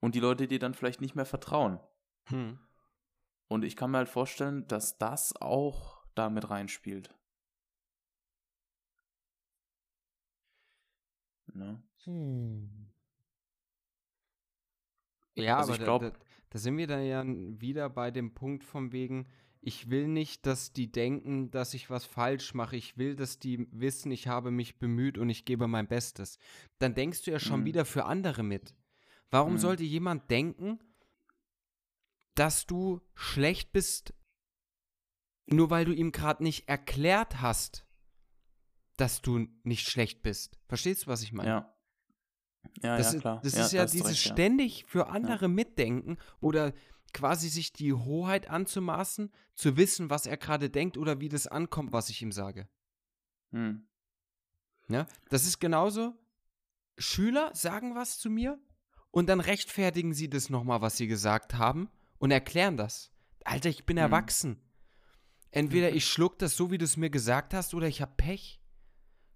und 0.00 0.14
die 0.14 0.20
Leute 0.20 0.46
dir 0.48 0.58
dann 0.58 0.74
vielleicht 0.74 1.00
nicht 1.00 1.14
mehr 1.14 1.26
vertrauen. 1.26 1.80
hm. 2.26 2.58
Und 3.48 3.64
ich 3.64 3.76
kann 3.76 3.90
mir 3.90 3.98
halt 3.98 4.08
vorstellen, 4.08 4.66
dass 4.68 4.96
das 4.98 5.34
auch 5.40 6.04
damit 6.14 6.50
reinspielt. 6.50 7.14
Ne? 11.54 11.82
Ja, 15.34 15.58
Also 15.58 15.72
aber 15.72 15.72
ich 15.72 15.78
da, 15.78 15.84
glaub- 15.98 16.14
da, 16.50 16.58
sind 16.58 16.76
wir 16.76 16.86
dann 16.86 17.04
ja 17.04 17.24
wieder 17.26 17.88
bei 17.90 18.10
dem 18.10 18.34
Punkt 18.34 18.64
von 18.64 18.92
wegen, 18.92 19.26
ich 19.62 19.90
will 19.90 20.08
nicht, 20.08 20.46
dass 20.46 20.72
die 20.72 20.90
denken, 20.90 21.50
dass 21.50 21.74
ich 21.74 21.90
was 21.90 22.04
falsch 22.06 22.54
mache. 22.54 22.76
Ich 22.76 22.96
will, 22.96 23.14
dass 23.14 23.38
die 23.38 23.68
wissen, 23.72 24.10
ich 24.10 24.26
habe 24.26 24.50
mich 24.50 24.78
bemüht 24.78 25.18
und 25.18 25.28
ich 25.28 25.44
gebe 25.44 25.66
mein 25.68 25.86
Bestes. 25.86 26.38
Dann 26.78 26.94
denkst 26.94 27.22
du 27.24 27.30
ja 27.30 27.38
schon 27.38 27.60
Mhm. 27.60 27.64
wieder 27.66 27.84
für 27.84 28.04
andere 28.06 28.42
mit. 28.42 28.74
Warum 29.30 29.54
Mhm. 29.54 29.58
sollte 29.58 29.84
jemand 29.84 30.30
denken, 30.30 30.78
dass 32.34 32.64
du 32.66 33.00
schlecht 33.14 33.72
bist, 33.72 34.14
nur 35.46 35.68
weil 35.68 35.84
du 35.84 35.92
ihm 35.92 36.10
gerade 36.10 36.42
nicht 36.42 36.68
erklärt 36.68 37.42
hast, 37.42 37.86
dass 38.96 39.20
du 39.20 39.46
nicht 39.62 39.88
schlecht 39.88 40.22
bist? 40.22 40.58
Verstehst 40.68 41.02
du, 41.02 41.06
was 41.08 41.22
ich 41.22 41.32
meine? 41.32 41.48
Ja. 41.50 41.74
Ja, 42.82 42.96
Das, 42.96 43.12
ja, 43.12 43.16
ist, 43.16 43.20
klar. 43.20 43.40
das 43.42 43.54
ja, 43.54 43.64
ist 43.64 43.72
ja 43.72 43.86
dieses 43.86 44.08
recht, 44.10 44.18
ständig 44.32 44.84
für 44.86 45.08
andere 45.08 45.48
mitdenken 45.48 46.18
oder 46.40 46.72
quasi 47.12 47.48
sich 47.48 47.72
die 47.72 47.92
Hoheit 47.92 48.48
anzumaßen, 48.48 49.32
zu 49.54 49.76
wissen, 49.76 50.10
was 50.10 50.26
er 50.26 50.36
gerade 50.36 50.70
denkt 50.70 50.96
oder 50.96 51.20
wie 51.20 51.28
das 51.28 51.46
ankommt, 51.46 51.92
was 51.92 52.08
ich 52.08 52.22
ihm 52.22 52.32
sage. 52.32 52.68
Hm. 53.52 53.86
Ja? 54.88 55.06
Das 55.28 55.46
ist 55.46 55.58
genauso. 55.60 56.14
Schüler 56.98 57.50
sagen 57.54 57.94
was 57.94 58.18
zu 58.18 58.30
mir 58.30 58.58
und 59.10 59.28
dann 59.28 59.40
rechtfertigen 59.40 60.12
sie 60.12 60.28
das 60.28 60.50
nochmal, 60.50 60.82
was 60.82 60.96
sie 60.96 61.06
gesagt 61.06 61.54
haben 61.54 61.90
und 62.18 62.30
erklären 62.30 62.76
das. 62.76 63.10
Alter, 63.44 63.70
ich 63.70 63.86
bin 63.86 63.96
Hm. 63.96 64.04
erwachsen. 64.04 64.60
Entweder 65.50 65.90
ich 65.94 66.06
schluck 66.06 66.38
das 66.38 66.56
so, 66.56 66.70
wie 66.70 66.78
du 66.78 66.84
es 66.84 66.96
mir 66.96 67.10
gesagt 67.10 67.54
hast, 67.54 67.74
oder 67.74 67.88
ich 67.88 68.02
hab 68.02 68.16
Pech. 68.18 68.59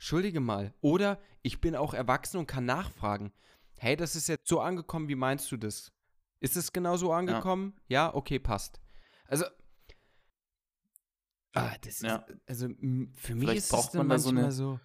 Entschuldige 0.05 0.41
mal. 0.41 0.75
Oder 0.83 1.19
ich 1.41 1.63
bin 1.63 1.75
auch 1.75 1.95
erwachsen 1.95 2.37
und 2.37 2.47
kann 2.47 2.67
nachfragen. 2.67 3.33
Hey, 3.79 3.97
das 3.97 4.15
ist 4.17 4.29
jetzt 4.29 4.47
so 4.47 4.61
angekommen, 4.61 5.09
wie 5.09 5.15
meinst 5.15 5.51
du 5.51 5.57
das? 5.57 5.95
Ist 6.41 6.59
es 6.59 6.75
genau 6.75 6.99
so 6.99 7.11
angekommen? 7.11 7.73
Ja, 7.89 8.15
okay, 8.15 8.39
passt. 8.39 8.83
Also, 9.29 9.47
ah, 11.55 11.75
das 11.81 12.01
Ja. 12.01 12.17
ist, 12.17 12.37
also 12.47 12.67
für 12.69 12.75
mich 12.75 13.15
Vielleicht 13.15 13.59
ist 13.61 13.65
es 13.65 13.71
braucht 13.71 13.95
man 13.95 14.11
da 14.11 14.19
so 14.19 14.29
eine- 14.29 14.53
so, 14.53 14.79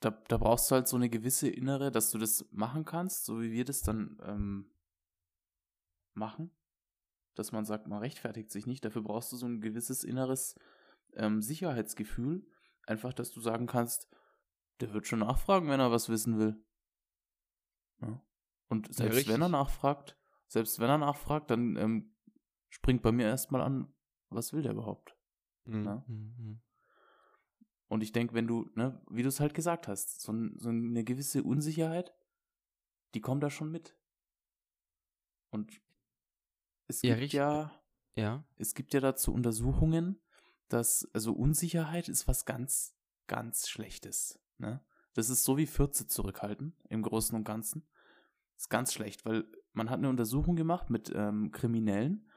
Da, 0.00 0.10
da 0.10 0.38
brauchst 0.38 0.70
du 0.70 0.74
halt 0.76 0.88
so 0.88 0.96
eine 0.96 1.10
gewisse 1.10 1.50
innere, 1.50 1.90
dass 1.90 2.10
du 2.10 2.16
das 2.16 2.46
machen 2.52 2.86
kannst, 2.86 3.26
so 3.26 3.42
wie 3.42 3.52
wir 3.52 3.66
das 3.66 3.82
dann 3.82 4.18
ähm, 4.22 4.70
machen. 6.14 6.50
Dass 7.34 7.52
man 7.52 7.66
sagt, 7.66 7.86
man 7.86 7.98
rechtfertigt 7.98 8.50
sich 8.50 8.66
nicht. 8.66 8.82
Dafür 8.82 9.02
brauchst 9.02 9.30
du 9.30 9.36
so 9.36 9.44
ein 9.44 9.60
gewisses 9.60 10.04
inneres 10.04 10.54
ähm, 11.16 11.42
Sicherheitsgefühl. 11.42 12.46
Einfach, 12.86 13.12
dass 13.12 13.30
du 13.32 13.40
sagen 13.40 13.66
kannst, 13.66 14.08
der 14.80 14.92
wird 14.92 15.06
schon 15.06 15.20
nachfragen, 15.20 15.68
wenn 15.68 15.80
er 15.80 15.90
was 15.90 16.08
wissen 16.08 16.38
will. 16.38 16.62
Ja. 18.00 18.22
Und 18.68 18.92
selbst 18.94 19.28
wenn 19.28 19.40
er 19.42 19.48
nachfragt, 19.48 20.18
selbst 20.48 20.78
wenn 20.80 20.90
er 20.90 20.98
nachfragt, 20.98 21.50
dann 21.50 21.76
ähm, 21.76 22.16
springt 22.68 23.02
bei 23.02 23.12
mir 23.12 23.26
erstmal 23.26 23.60
an, 23.62 23.94
was 24.30 24.52
will 24.52 24.62
der 24.62 24.72
überhaupt? 24.72 25.16
mm, 25.64 25.84
Ja. 25.84 26.04
mm, 26.06 26.12
mm. 26.12 26.62
Und 27.88 28.02
ich 28.02 28.12
denke, 28.12 28.34
wenn 28.34 28.46
du, 28.46 28.70
ne, 28.74 29.00
wie 29.08 29.22
du 29.22 29.28
es 29.28 29.40
halt 29.40 29.54
gesagt 29.54 29.86
hast, 29.88 30.20
so, 30.20 30.32
so 30.56 30.68
eine 30.70 31.04
gewisse 31.04 31.44
Unsicherheit, 31.44 32.14
die 33.14 33.20
kommt 33.20 33.42
da 33.42 33.50
schon 33.50 33.70
mit. 33.70 33.96
Und 35.50 35.80
es 36.88 37.02
Ja, 37.02 37.10
gibt 37.10 37.22
richtig. 37.22 37.38
ja, 37.38 37.70
ja, 38.16 38.44
es 38.56 38.74
gibt 38.74 38.92
ja 38.94 39.00
dazu 39.00 39.32
Untersuchungen, 39.32 40.20
dass, 40.74 41.08
also 41.12 41.32
Unsicherheit 41.32 42.08
ist 42.08 42.26
was 42.28 42.44
ganz, 42.44 42.96
ganz 43.26 43.68
Schlechtes. 43.68 44.40
Ne? 44.58 44.84
Das 45.14 45.30
ist 45.30 45.44
so 45.44 45.56
wie 45.56 45.66
14 45.66 46.08
zurückhalten, 46.08 46.76
im 46.88 47.02
Großen 47.02 47.36
und 47.36 47.44
Ganzen. 47.44 47.86
ist 48.56 48.68
ganz 48.68 48.92
schlecht, 48.92 49.24
weil 49.24 49.44
man 49.72 49.90
hat 49.90 49.98
eine 49.98 50.08
Untersuchung 50.08 50.56
gemacht 50.56 50.90
mit 50.90 51.12
ähm, 51.14 51.52
Kriminellen 51.52 52.30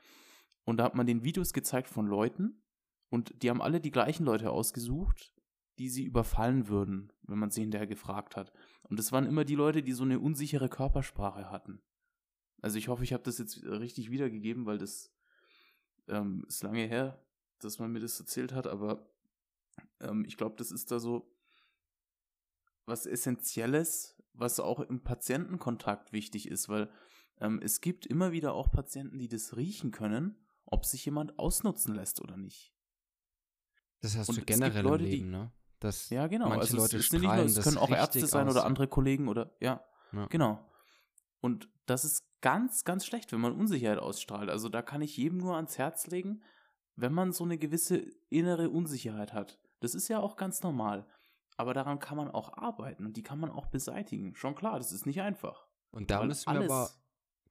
und 0.64 0.78
da 0.78 0.84
hat 0.84 0.96
man 0.96 1.08
den 1.08 1.24
Videos 1.24 1.54
gezeigt 1.54 1.90
von 1.90 2.08
Leuten 2.08 2.64
und 3.10 3.42
die 3.42 3.50
haben 3.50 3.62
alle 3.62 3.82
die 3.82 3.92
gleichen 3.92 4.26
Leute 4.26 4.52
ausgesucht, 4.52 5.34
die 5.80 5.90
sie 5.90 6.04
überfallen 6.04 6.68
würden, 6.68 7.14
wenn 7.24 7.40
man 7.40 7.52
sie 7.52 7.62
hinterher 7.62 7.88
gefragt 7.88 8.36
hat. 8.36 8.52
Und 8.84 9.00
es 9.00 9.12
waren 9.12 9.26
immer 9.26 9.46
die 9.46 9.56
Leute, 9.56 9.84
die 9.84 9.94
so 9.94 10.04
eine 10.04 10.20
unsichere 10.20 10.70
Körpersprache 10.70 11.52
hatten. 11.52 11.82
Also 12.62 12.78
ich 12.78 12.88
hoffe, 12.88 13.04
ich 13.04 13.14
habe 13.14 13.24
das 13.24 13.38
jetzt 13.38 13.64
richtig 13.64 14.10
wiedergegeben, 14.10 14.66
weil 14.66 14.80
das 14.80 15.14
ähm, 16.08 16.46
ist 16.48 16.64
lange 16.64 16.88
her, 16.88 17.24
dass 17.64 17.80
man 17.80 17.92
mir 17.92 18.00
das 18.00 18.20
erzählt 18.20 18.54
hat, 18.54 18.68
aber 18.68 19.10
ähm, 20.00 20.26
ich 20.26 20.38
glaube, 20.38 20.56
das 20.58 20.72
ist 20.72 20.92
da 20.92 21.00
so 21.00 21.34
was 22.86 23.06
Essentielles, 23.06 24.16
was 24.34 24.60
auch 24.60 24.80
im 24.80 25.04
Patientenkontakt 25.04 26.14
wichtig 26.14 26.48
ist, 26.48 26.70
weil 26.70 26.90
ähm, 27.40 27.60
es 27.62 27.82
gibt 27.82 28.06
immer 28.06 28.32
wieder 28.32 28.54
auch 28.54 28.72
Patienten, 28.72 29.18
die 29.20 29.28
das 29.28 29.58
riechen 29.58 29.92
können, 29.92 30.38
ob 30.66 30.86
sich 30.86 31.04
jemand 31.06 31.38
ausnutzen 31.38 31.96
lässt 31.96 32.22
oder 32.22 32.38
nicht. 32.38 32.74
das 34.02 34.16
hast 34.18 34.30
Und 34.30 34.38
du 34.40 34.46
generell 34.46 34.84
Leute, 34.84 35.04
im 35.04 35.10
die- 35.10 35.16
Leben, 35.18 35.32
ne? 35.32 35.52
Das, 35.80 36.10
Ja, 36.10 36.26
genau. 36.26 36.48
Manche 36.50 36.62
also 36.62 36.78
Leute 36.78 36.98
es, 36.98 37.12
nicht 37.12 37.22
nur, 37.22 37.22
strahlen 37.22 37.46
es 37.46 37.54
das 37.54 37.64
können 37.66 37.78
auch 37.78 37.90
Ärzte 37.92 38.26
sein 38.26 38.48
aus, 38.48 38.56
oder 38.56 38.66
andere 38.66 38.88
Kollegen 38.88 39.28
oder 39.28 39.56
ja, 39.60 39.86
Ja. 40.12 40.26
genau. 40.28 40.68
Und 41.40 41.70
das 41.86 42.04
ist 42.04 42.24
ganz, 42.42 42.84
ganz 42.84 43.06
schlecht, 43.06 43.32
wenn 43.32 43.40
man 43.42 43.54
Unsicherheit 43.54 44.00
ausstrahlt. 44.00 44.50
Also 44.50 44.70
da 44.70 44.82
kann 44.82 45.02
ich 45.02 45.16
jedem 45.18 45.38
nur 45.38 45.56
ans 45.56 45.78
Herz 45.78 46.08
legen, 46.08 46.42
wenn 46.98 47.14
man 47.14 47.32
so 47.32 47.44
eine 47.46 47.58
gewisse 47.58 47.98
innere 48.30 48.70
Unsicherheit 48.70 49.32
hat. 49.34 49.60
Das 49.80 49.96
ist 49.96 50.08
ja 50.10 50.20
auch 50.20 50.36
ganz 50.36 50.62
normal. 50.64 51.08
Aber 51.56 51.74
daran 51.74 52.00
kann 52.00 52.18
man 52.18 52.30
auch 52.30 52.58
arbeiten 52.58 53.06
und 53.06 53.16
die 53.18 53.24
kann 53.24 53.40
man 53.40 53.50
auch 53.50 53.68
beseitigen. 53.68 54.36
Schon 54.36 54.54
klar, 54.56 54.78
das 54.78 54.92
ist 54.92 55.06
nicht 55.06 55.22
einfach. 55.22 55.68
Und 55.92 56.12
da 56.12 56.20
Weil 56.20 56.28
müssen 56.28 56.52
wir 56.54 56.60
aber, 56.64 56.90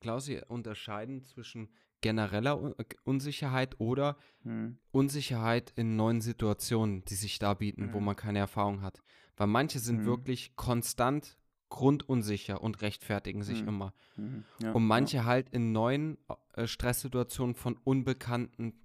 Klausi, 0.01 0.41
unterscheiden 0.49 1.23
zwischen 1.23 1.71
genereller 2.03 2.61
Un 2.63 2.75
Unsicherheit 3.05 3.81
oder 3.81 4.17
Hm, 4.43 4.79
Unsicherheit 4.93 5.73
in 5.77 5.97
neuen 5.97 6.21
Situationen, 6.21 7.05
die 7.07 7.15
sich 7.15 7.39
da 7.39 7.55
bieten, 7.55 7.93
wo 7.93 7.99
Mhm. 8.01 8.05
man 8.05 8.17
keine 8.17 8.39
Erfahrung 8.41 8.83
hat. 8.83 9.03
Weil 9.37 9.47
manche 9.49 9.79
sind 9.79 10.01
Mhm. 10.03 10.07
wirklich 10.07 10.55
konstant 10.57 11.37
grundunsicher 11.69 12.61
und 12.61 12.81
rechtfertigen 12.83 13.43
sich 13.43 13.63
Mhm. 13.63 13.69
immer. 13.69 13.95
hm, 14.15 14.45
ja, 14.63 14.73
Und 14.73 14.87
manche 14.87 15.25
halt 15.25 15.49
in 15.51 15.73
neuen 15.73 16.17
äh, 16.55 16.67
Stresssituationen 16.67 17.55
von 17.57 17.77
unbekannten 17.85 18.79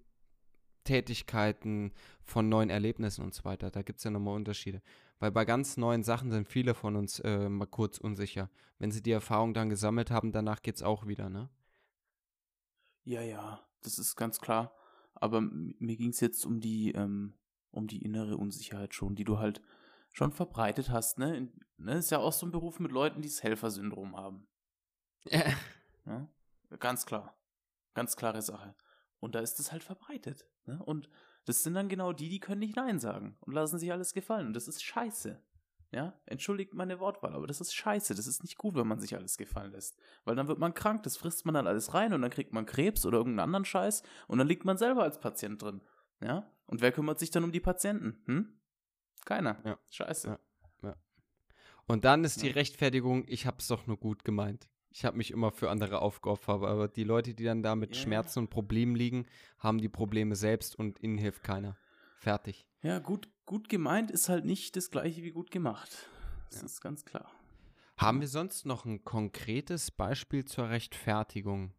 Tätigkeiten, 0.83 1.93
von 2.23 2.49
neuen 2.49 2.69
Erlebnissen 2.69 3.23
und 3.23 3.33
so 3.33 3.43
weiter. 3.43 3.71
Da 3.71 3.81
gibt 3.81 3.99
es 3.99 4.03
ja 4.03 4.11
nochmal 4.11 4.35
Unterschiede. 4.35 4.81
Weil 5.19 5.31
bei 5.31 5.45
ganz 5.45 5.77
neuen 5.77 6.03
Sachen 6.03 6.31
sind 6.31 6.47
viele 6.47 6.73
von 6.73 6.95
uns 6.95 7.19
äh, 7.19 7.47
mal 7.47 7.67
kurz 7.67 7.99
unsicher. 7.99 8.49
Wenn 8.79 8.91
sie 8.91 9.03
die 9.03 9.11
Erfahrung 9.11 9.53
dann 9.53 9.69
gesammelt 9.69 10.09
haben, 10.09 10.31
danach 10.31 10.61
geht 10.61 10.75
es 10.75 10.83
auch 10.83 11.05
wieder, 11.05 11.29
ne? 11.29 11.49
Ja, 13.03 13.21
ja, 13.21 13.63
das 13.81 13.99
ist 13.99 14.15
ganz 14.15 14.39
klar. 14.39 14.75
Aber 15.13 15.41
mir 15.41 15.97
ging 15.97 16.09
es 16.09 16.19
jetzt 16.19 16.45
um 16.45 16.59
die, 16.59 16.91
ähm, 16.93 17.35
um 17.71 17.87
die 17.87 18.01
innere 18.03 18.37
Unsicherheit 18.37 18.95
schon, 18.95 19.15
die 19.15 19.23
du 19.23 19.37
halt 19.37 19.61
schon 20.11 20.31
verbreitet 20.31 20.89
hast, 20.89 21.19
ne? 21.19 21.35
In, 21.37 21.51
ne? 21.77 21.97
Ist 21.97 22.11
ja 22.11 22.19
auch 22.19 22.33
so 22.33 22.45
ein 22.45 22.51
Beruf 22.51 22.79
mit 22.79 22.91
Leuten, 22.91 23.21
die 23.21 23.29
das 23.29 23.43
Helfersyndrom 23.43 24.15
haben. 24.15 24.47
Ne? 26.03 26.27
Ganz 26.79 27.05
klar. 27.05 27.37
Ganz 27.93 28.15
klare 28.15 28.41
Sache. 28.41 28.73
Und 29.19 29.35
da 29.35 29.39
ist 29.39 29.59
es 29.59 29.71
halt 29.71 29.83
verbreitet. 29.83 30.49
Ne? 30.65 30.81
Und 30.83 31.09
Das 31.45 31.63
sind 31.63 31.73
dann 31.73 31.89
genau 31.89 32.13
die, 32.13 32.29
die 32.29 32.39
können 32.39 32.59
nicht 32.59 32.75
Nein 32.75 32.99
sagen 32.99 33.35
und 33.41 33.53
lassen 33.53 33.79
sich 33.79 33.91
alles 33.91 34.13
gefallen. 34.13 34.47
Und 34.47 34.53
das 34.53 34.67
ist 34.67 34.83
scheiße. 34.83 35.41
Ja, 35.93 36.13
entschuldigt 36.25 36.73
meine 36.73 36.99
Wortwahl, 36.99 37.33
aber 37.33 37.47
das 37.47 37.59
ist 37.59 37.73
scheiße. 37.73 38.15
Das 38.15 38.27
ist 38.27 38.43
nicht 38.43 38.57
gut, 38.57 38.75
wenn 38.75 38.87
man 38.87 38.99
sich 38.99 39.15
alles 39.15 39.37
gefallen 39.37 39.71
lässt. 39.71 39.97
Weil 40.23 40.35
dann 40.35 40.47
wird 40.47 40.59
man 40.59 40.73
krank, 40.73 41.03
das 41.03 41.17
frisst 41.17 41.45
man 41.45 41.53
dann 41.55 41.67
alles 41.67 41.93
rein 41.93 42.13
und 42.13 42.21
dann 42.21 42.31
kriegt 42.31 42.53
man 42.53 42.65
Krebs 42.65 43.05
oder 43.05 43.17
irgendeinen 43.17 43.43
anderen 43.45 43.65
Scheiß 43.65 44.03
und 44.27 44.37
dann 44.37 44.47
liegt 44.47 44.63
man 44.63 44.77
selber 44.77 45.03
als 45.03 45.19
Patient 45.19 45.61
drin. 45.61 45.81
Ja, 46.21 46.49
und 46.67 46.79
wer 46.79 46.91
kümmert 46.93 47.19
sich 47.19 47.31
dann 47.31 47.43
um 47.43 47.51
die 47.51 47.59
Patienten? 47.59 48.21
Hm? 48.25 48.59
Keiner. 49.25 49.59
Ja. 49.65 49.79
Scheiße. 49.89 50.39
Ja. 50.83 50.95
Und 51.87 52.05
dann 52.05 52.23
ist 52.23 52.41
die 52.41 52.47
Ja. 52.47 52.53
Rechtfertigung, 52.53 53.25
ich 53.27 53.45
hab's 53.45 53.67
doch 53.67 53.85
nur 53.87 53.97
gut 53.97 54.23
gemeint. 54.23 54.69
Ich 54.93 55.05
habe 55.05 55.17
mich 55.17 55.31
immer 55.31 55.51
für 55.51 55.69
andere 55.69 56.01
aufgeopfert, 56.01 56.63
aber 56.63 56.87
die 56.87 57.05
Leute, 57.05 57.33
die 57.33 57.45
dann 57.45 57.63
da 57.63 57.75
mit 57.75 57.95
Ja. 57.95 58.01
Schmerzen 58.01 58.39
und 58.39 58.49
Problemen 58.49 58.95
liegen, 58.95 59.25
haben 59.57 59.79
die 59.79 59.89
Probleme 59.89 60.35
selbst 60.35 60.77
und 60.77 61.01
ihnen 61.01 61.17
hilft 61.17 61.43
keiner. 61.43 61.77
Fertig. 62.17 62.67
Ja, 62.83 62.99
gut, 62.99 63.29
gut 63.45 63.69
gemeint 63.69 64.11
ist 64.11 64.27
halt 64.27 64.45
nicht 64.45 64.75
das 64.75 64.91
gleiche 64.91 65.23
wie 65.23 65.31
gut 65.31 65.49
gemacht. 65.49 66.09
Das 66.49 66.59
Ja. 66.59 66.65
ist 66.65 66.81
ganz 66.81 67.05
klar. 67.05 67.31
Haben 67.97 68.19
wir 68.19 68.27
sonst 68.27 68.65
noch 68.65 68.85
ein 68.85 69.03
konkretes 69.03 69.91
Beispiel 69.91 70.43
zur 70.43 70.69
Rechtfertigung? 70.69 71.71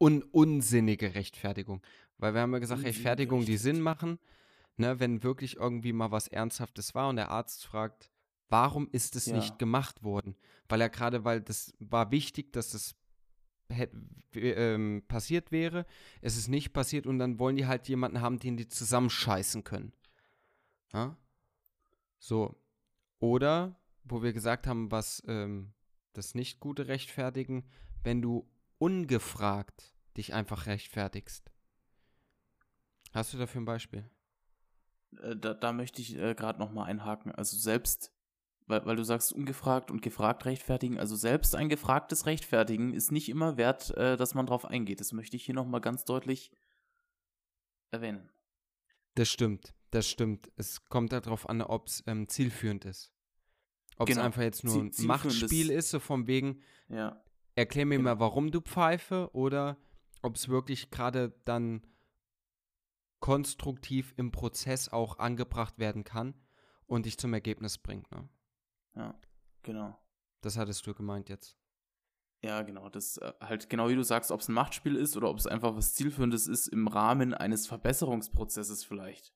Un 0.00 0.22
unsinnige 0.22 1.14
Rechtfertigung. 1.14 1.82
Weil 2.16 2.34
wir 2.34 2.40
haben 2.40 2.52
ja 2.52 2.60
gesagt, 2.60 2.84
Rechtfertigung, 2.84 3.44
die 3.44 3.56
Sinn 3.56 3.80
machen, 3.80 4.18
ne, 4.76 5.00
wenn 5.00 5.22
wirklich 5.22 5.56
irgendwie 5.56 5.92
mal 5.92 6.12
was 6.12 6.28
Ernsthaftes 6.28 6.94
war 6.94 7.08
und 7.08 7.16
der 7.16 7.30
Arzt 7.30 7.66
fragt, 7.66 8.10
warum 8.48 8.88
ist 8.92 9.16
es 9.16 9.26
Ja. 9.26 9.36
nicht 9.36 9.58
gemacht 9.58 10.02
worden? 10.02 10.36
Weil 10.68 10.80
er 10.80 10.88
gerade, 10.90 11.24
weil 11.24 11.40
das 11.40 11.72
war 11.78 12.10
wichtig, 12.10 12.52
dass 12.52 12.94
w- 13.68 14.50
ähm, 14.52 15.04
passiert 15.08 15.52
wäre, 15.52 15.84
es 16.22 16.36
ist 16.36 16.48
nicht 16.48 16.72
passiert 16.72 17.06
und 17.06 17.18
dann 17.18 17.38
wollen 17.38 17.56
die 17.56 17.66
halt 17.66 17.88
jemanden 17.88 18.20
haben, 18.20 18.38
den 18.38 18.56
die 18.56 18.68
zusammenscheißen 18.68 19.64
können. 19.64 19.92
Ja? 20.92 21.16
So. 22.18 22.56
Oder, 23.20 23.78
wo 24.04 24.22
wir 24.22 24.32
gesagt 24.32 24.66
haben, 24.66 24.90
was 24.90 25.22
ähm, 25.26 25.72
das 26.12 26.34
nicht 26.34 26.60
gute 26.60 26.88
rechtfertigen, 26.88 27.68
wenn 28.02 28.22
du 28.22 28.48
ungefragt 28.78 29.94
dich 30.16 30.32
einfach 30.34 30.66
rechtfertigst. 30.66 31.50
Hast 33.12 33.32
du 33.34 33.38
dafür 33.38 33.60
ein 33.60 33.64
Beispiel? 33.66 34.08
Äh, 35.20 35.36
da, 35.36 35.54
da 35.54 35.72
möchte 35.72 36.00
ich 36.00 36.16
äh, 36.16 36.34
gerade 36.34 36.58
nochmal 36.58 36.88
einhaken. 36.88 37.32
Also 37.32 37.56
selbst, 37.56 38.12
weil, 38.68 38.84
weil 38.86 38.96
du 38.96 39.04
sagst 39.04 39.32
ungefragt 39.32 39.90
und 39.90 40.02
gefragt 40.02 40.44
rechtfertigen, 40.44 40.98
also 40.98 41.16
selbst 41.16 41.54
ein 41.56 41.68
gefragtes 41.68 42.26
Rechtfertigen 42.26 42.92
ist 42.94 43.10
nicht 43.10 43.28
immer 43.28 43.56
wert, 43.56 43.90
äh, 43.96 44.16
dass 44.16 44.34
man 44.34 44.46
drauf 44.46 44.64
eingeht. 44.64 45.00
Das 45.00 45.12
möchte 45.12 45.36
ich 45.36 45.44
hier 45.44 45.54
nochmal 45.54 45.80
ganz 45.80 46.04
deutlich 46.04 46.50
erwähnen. 47.90 48.28
Das 49.14 49.28
stimmt, 49.28 49.74
das 49.90 50.08
stimmt. 50.08 50.50
Es 50.56 50.84
kommt 50.88 51.12
darauf 51.12 51.48
an, 51.48 51.62
ob 51.62 51.88
es 51.88 52.04
ähm, 52.06 52.28
zielführend 52.28 52.84
ist. 52.84 53.12
Ob 53.96 54.08
es 54.08 54.14
Genau. 54.14 54.26
einfach 54.26 54.42
jetzt 54.42 54.62
nur 54.62 54.80
ein 54.82 54.92
Machtspiel 55.00 55.70
ist- 55.70 55.76
ist, 55.86 55.90
so 55.90 55.98
von 55.98 56.26
wegen, 56.28 56.62
Ja. 56.88 57.20
erklär 57.56 57.86
mir 57.86 57.96
Genau. 57.96 58.10
mal, 58.14 58.20
warum 58.20 58.50
du 58.52 58.60
pfeife, 58.60 59.30
oder 59.32 59.76
ob 60.22 60.36
es 60.36 60.48
wirklich 60.48 60.90
gerade 60.90 61.32
dann 61.44 61.82
konstruktiv 63.20 64.14
im 64.16 64.30
Prozess 64.30 64.88
auch 64.88 65.18
angebracht 65.18 65.78
werden 65.78 66.04
kann 66.04 66.34
und 66.86 67.06
dich 67.06 67.18
zum 67.18 67.34
Ergebnis 67.34 67.78
bringt. 67.78 68.10
Ne? 68.12 68.28
Ja, 68.98 69.18
genau. 69.62 69.96
Das 70.42 70.58
hattest 70.58 70.86
du 70.86 70.92
gemeint 70.92 71.28
jetzt. 71.28 71.56
Ja, 72.42 72.62
genau. 72.62 72.88
Das 72.88 73.16
äh, 73.18 73.32
halt 73.40 73.70
genau 73.70 73.88
wie 73.88 73.94
du 73.94 74.02
sagst, 74.02 74.30
ob 74.30 74.40
es 74.40 74.48
ein 74.48 74.52
Machtspiel 74.54 74.94
ist 74.96 75.16
oder 75.16 75.30
ob 75.30 75.38
es 75.38 75.46
einfach 75.46 75.74
was 75.76 75.94
Zielführendes 75.94 76.46
ist 76.46 76.68
im 76.68 76.86
Rahmen 76.86 77.32
eines 77.32 77.66
Verbesserungsprozesses 77.66 78.84
vielleicht. 78.84 79.32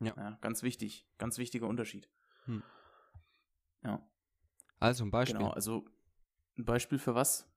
Ja. 0.00 0.38
ganz 0.42 0.62
wichtig. 0.62 1.06
Ganz 1.18 1.38
wichtiger 1.38 1.66
Unterschied. 1.66 2.10
Hm. 2.44 2.62
Ja, 3.82 4.06
Also 4.78 5.04
ein 5.04 5.10
Beispiel. 5.10 5.38
genau. 5.38 5.50
Also 5.50 5.86
ein 6.58 6.64
Beispiel 6.64 6.98
für 6.98 7.14
was? 7.14 7.48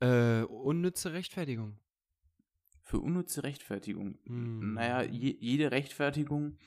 Äh, 0.00 0.42
unnütze 0.44 1.12
Rechtfertigung. 1.12 1.78
Für 2.82 2.98
unnütze 3.00 3.42
Rechtfertigung. 3.42 4.18
Hm. 4.24 4.74
Naja, 4.74 5.02
je, 5.02 5.36
jede 5.38 5.70
Rechtfertigung, 5.70 6.58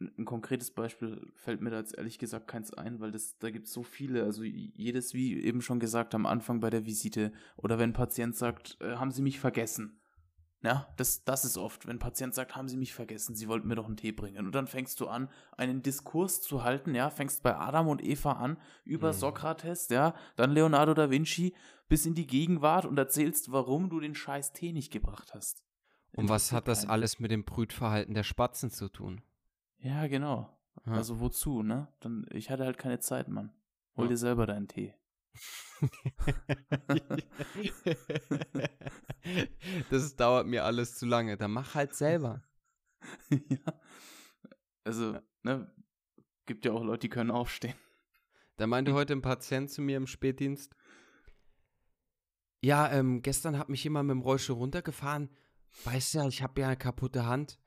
ein 0.00 0.24
konkretes 0.24 0.70
Beispiel 0.70 1.30
fällt 1.34 1.60
mir 1.60 1.70
da 1.70 1.78
jetzt 1.78 1.96
ehrlich 1.96 2.18
gesagt 2.18 2.48
keins 2.48 2.72
ein, 2.72 3.00
weil 3.00 3.10
das, 3.10 3.38
da 3.38 3.50
gibt 3.50 3.66
es 3.66 3.72
so 3.72 3.82
viele. 3.82 4.24
Also 4.24 4.42
jedes, 4.42 5.12
wie 5.14 5.42
eben 5.42 5.60
schon 5.60 5.78
gesagt, 5.80 6.14
am 6.14 6.26
Anfang 6.26 6.60
bei 6.60 6.70
der 6.70 6.86
Visite 6.86 7.32
oder 7.56 7.78
wenn 7.78 7.90
ein 7.90 7.94
Patient 7.94 8.34
sagt, 8.34 8.78
äh, 8.80 8.96
haben 8.96 9.10
Sie 9.10 9.22
mich 9.22 9.38
vergessen. 9.40 10.00
Ja, 10.62 10.88
das, 10.98 11.24
das 11.24 11.46
ist 11.46 11.56
oft, 11.56 11.86
wenn 11.86 11.96
ein 11.96 12.00
Patient 12.00 12.34
sagt, 12.34 12.54
haben 12.54 12.68
Sie 12.68 12.76
mich 12.76 12.92
vergessen, 12.92 13.34
Sie 13.34 13.48
wollten 13.48 13.66
mir 13.66 13.76
doch 13.76 13.86
einen 13.86 13.96
Tee 13.96 14.12
bringen. 14.12 14.44
Und 14.44 14.54
dann 14.54 14.66
fängst 14.66 15.00
du 15.00 15.08
an, 15.08 15.30
einen 15.56 15.82
Diskurs 15.82 16.42
zu 16.42 16.62
halten, 16.64 16.94
ja, 16.94 17.08
fängst 17.08 17.42
bei 17.42 17.56
Adam 17.56 17.88
und 17.88 18.04
Eva 18.04 18.32
an, 18.32 18.58
über 18.84 19.08
Mhm. 19.08 19.16
Sokrates, 19.18 19.88
ja, 19.88 20.14
dann 20.36 20.50
Leonardo 20.50 20.92
da 20.92 21.10
Vinci, 21.10 21.54
bis 21.88 22.04
in 22.04 22.14
die 22.14 22.26
Gegenwart 22.26 22.84
und 22.84 22.98
erzählst, 22.98 23.52
warum 23.52 23.88
du 23.88 24.00
den 24.00 24.14
scheiß 24.14 24.52
Tee 24.52 24.72
nicht 24.72 24.92
gebracht 24.92 25.32
hast. 25.34 25.64
Und 26.12 26.28
was 26.28 26.52
hat 26.52 26.68
das 26.68 26.86
alles 26.86 27.20
mit 27.20 27.30
dem 27.30 27.44
Brütverhalten 27.44 28.14
der 28.14 28.24
Spatzen 28.24 28.70
zu 28.70 28.88
tun? 28.88 29.22
Ja, 29.80 30.06
genau. 30.06 30.56
Ja. 30.86 30.92
Also 30.92 31.20
wozu, 31.20 31.62
ne? 31.62 31.88
Dann, 32.00 32.26
ich 32.30 32.50
hatte 32.50 32.64
halt 32.64 32.78
keine 32.78 33.00
Zeit, 33.00 33.28
Mann. 33.28 33.52
Hol 33.96 34.04
Ja. 34.04 34.10
dir 34.10 34.16
selber 34.16 34.46
deinen 34.46 34.68
Tee. 34.68 34.94
das 39.90 40.16
dauert 40.16 40.46
mir 40.46 40.64
alles 40.64 40.96
zu 40.96 41.06
lange. 41.06 41.36
Dann 41.36 41.52
mach 41.52 41.74
halt 41.74 41.94
selber. 41.94 42.42
ja. 43.30 43.80
Also, 44.84 45.18
ne, 45.42 45.72
gibt 46.46 46.64
ja 46.64 46.72
auch 46.72 46.82
Leute, 46.82 47.00
die 47.00 47.08
können 47.08 47.30
aufstehen. 47.30 47.74
Da 48.56 48.66
meinte 48.66 48.94
heute 49.00 49.14
ein 49.14 49.22
Patient 49.22 49.70
zu 49.70 49.82
mir 49.82 49.96
im 49.96 50.06
Spätdienst, 50.06 50.74
ja, 52.62 52.90
ähm, 52.92 53.22
gestern 53.22 53.58
hat 53.58 53.70
mich 53.70 53.82
jemand 53.84 54.08
mit 54.08 54.14
dem 54.14 54.20
Rollstuhl 54.20 54.56
runtergefahren. 54.56 55.30
Weißt 55.84 56.14
ja, 56.14 56.26
ich 56.26 56.42
habe 56.42 56.60
ja 56.60 56.66
eine 56.66 56.76
kaputte 56.76 57.24
Hand. 57.24 57.58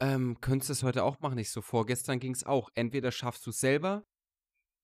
Ähm, 0.00 0.38
könntest 0.40 0.68
du 0.68 0.72
das 0.72 0.82
heute 0.82 1.04
auch 1.04 1.20
machen? 1.20 1.38
Ich 1.38 1.50
so, 1.50 1.62
vorgestern 1.62 2.20
ging 2.20 2.32
es 2.32 2.44
auch. 2.44 2.70
Entweder 2.74 3.10
schaffst 3.10 3.46
du 3.46 3.50
es 3.50 3.60
selber 3.60 4.04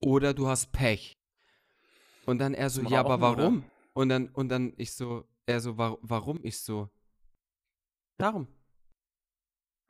oder 0.01 0.33
du 0.35 0.49
hast 0.49 0.73
Pech. 0.73 1.13
Und 2.25 2.39
dann 2.39 2.55
er 2.55 2.71
so, 2.71 2.83
ja, 2.83 3.01
aber 3.01 3.17
oder? 3.17 3.43
warum? 3.43 3.65
Und 3.95 4.09
dann, 4.09 4.29
und 4.29 4.49
dann 4.49 4.73
ich 4.77 4.93
so, 4.95 5.29
er 5.47 5.61
so, 5.61 5.77
wa 5.77 5.99
warum? 6.01 6.41
Ich 6.43 6.61
so, 6.61 6.89
darum. 8.17 8.49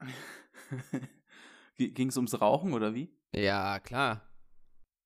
Ging 1.77 2.09
es 2.09 2.17
ums 2.17 2.41
Rauchen 2.41 2.73
oder 2.75 2.95
wie? 2.95 3.15
Ja, 3.35 3.79
klar. 3.81 4.29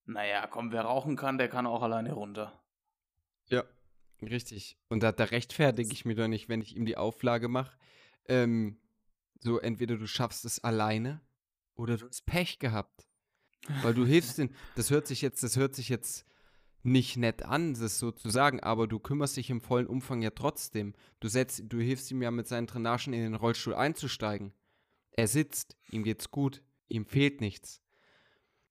Naja, 0.05 0.47
komm, 0.47 0.73
wer 0.73 0.83
rauchen 0.83 1.17
kann, 1.17 1.39
der 1.39 1.49
kann 1.49 1.67
auch 1.67 1.83
alleine 1.83 2.13
runter. 2.13 2.63
Ja, 3.49 3.65
richtig. 4.23 4.79
Und 4.89 5.03
da, 5.03 5.13
da 5.13 5.25
rechtfertige 5.25 5.93
ich 5.93 6.05
mir 6.05 6.15
doch 6.15 6.29
nicht, 6.29 6.49
wenn 6.49 6.61
ich 6.61 6.77
ihm 6.77 6.87
die 6.87 6.97
Auflage 6.97 7.49
mache. 7.49 7.77
Ähm, 8.27 8.81
so, 9.41 9.59
entweder 9.59 9.97
du 9.97 10.07
schaffst 10.07 10.45
es 10.45 10.63
alleine 10.63 11.21
oder 11.75 11.97
du 11.97 12.07
hast 12.07 12.27
Pech 12.27 12.59
gehabt. 12.59 13.07
Weil 13.83 13.95
du 13.95 14.05
hilfst 14.07 14.39
den, 14.39 14.55
das 14.75 14.91
hört 14.91 15.07
sich 15.07 15.23
jetzt, 15.23 15.43
das 15.43 15.57
hört 15.57 15.75
sich 15.75 15.89
jetzt 15.89 16.25
nicht 16.83 17.17
nett 17.17 17.43
an, 17.43 17.75
das 17.75 17.99
so 17.99 18.13
zu 18.13 18.31
sagen, 18.31 18.61
aber 18.61 18.87
du 18.87 19.01
kümmerst 19.01 19.37
dich 19.37 19.51
im 19.51 19.61
vollen 19.61 19.89
Umfang 19.89 20.23
ja 20.23 20.31
trotzdem. 20.31 20.95
Du 21.21 21.29
setzt, 21.29 21.65
du 21.67 21.81
hilfst 21.81 22.11
ihm 22.11 22.23
ja 22.23 22.31
mit 22.31 22.47
seinen 22.47 22.69
Drainagen 22.69 23.13
in 23.13 23.23
den 23.23 23.35
Rollstuhl 23.35 23.75
einzusteigen. 23.75 24.53
Er 25.11 25.27
sitzt, 25.27 25.77
ihm 25.91 26.05
geht's 26.05 26.31
gut, 26.31 26.63
ihm 26.89 27.05
fehlt 27.05 27.41
nichts. 27.41 27.81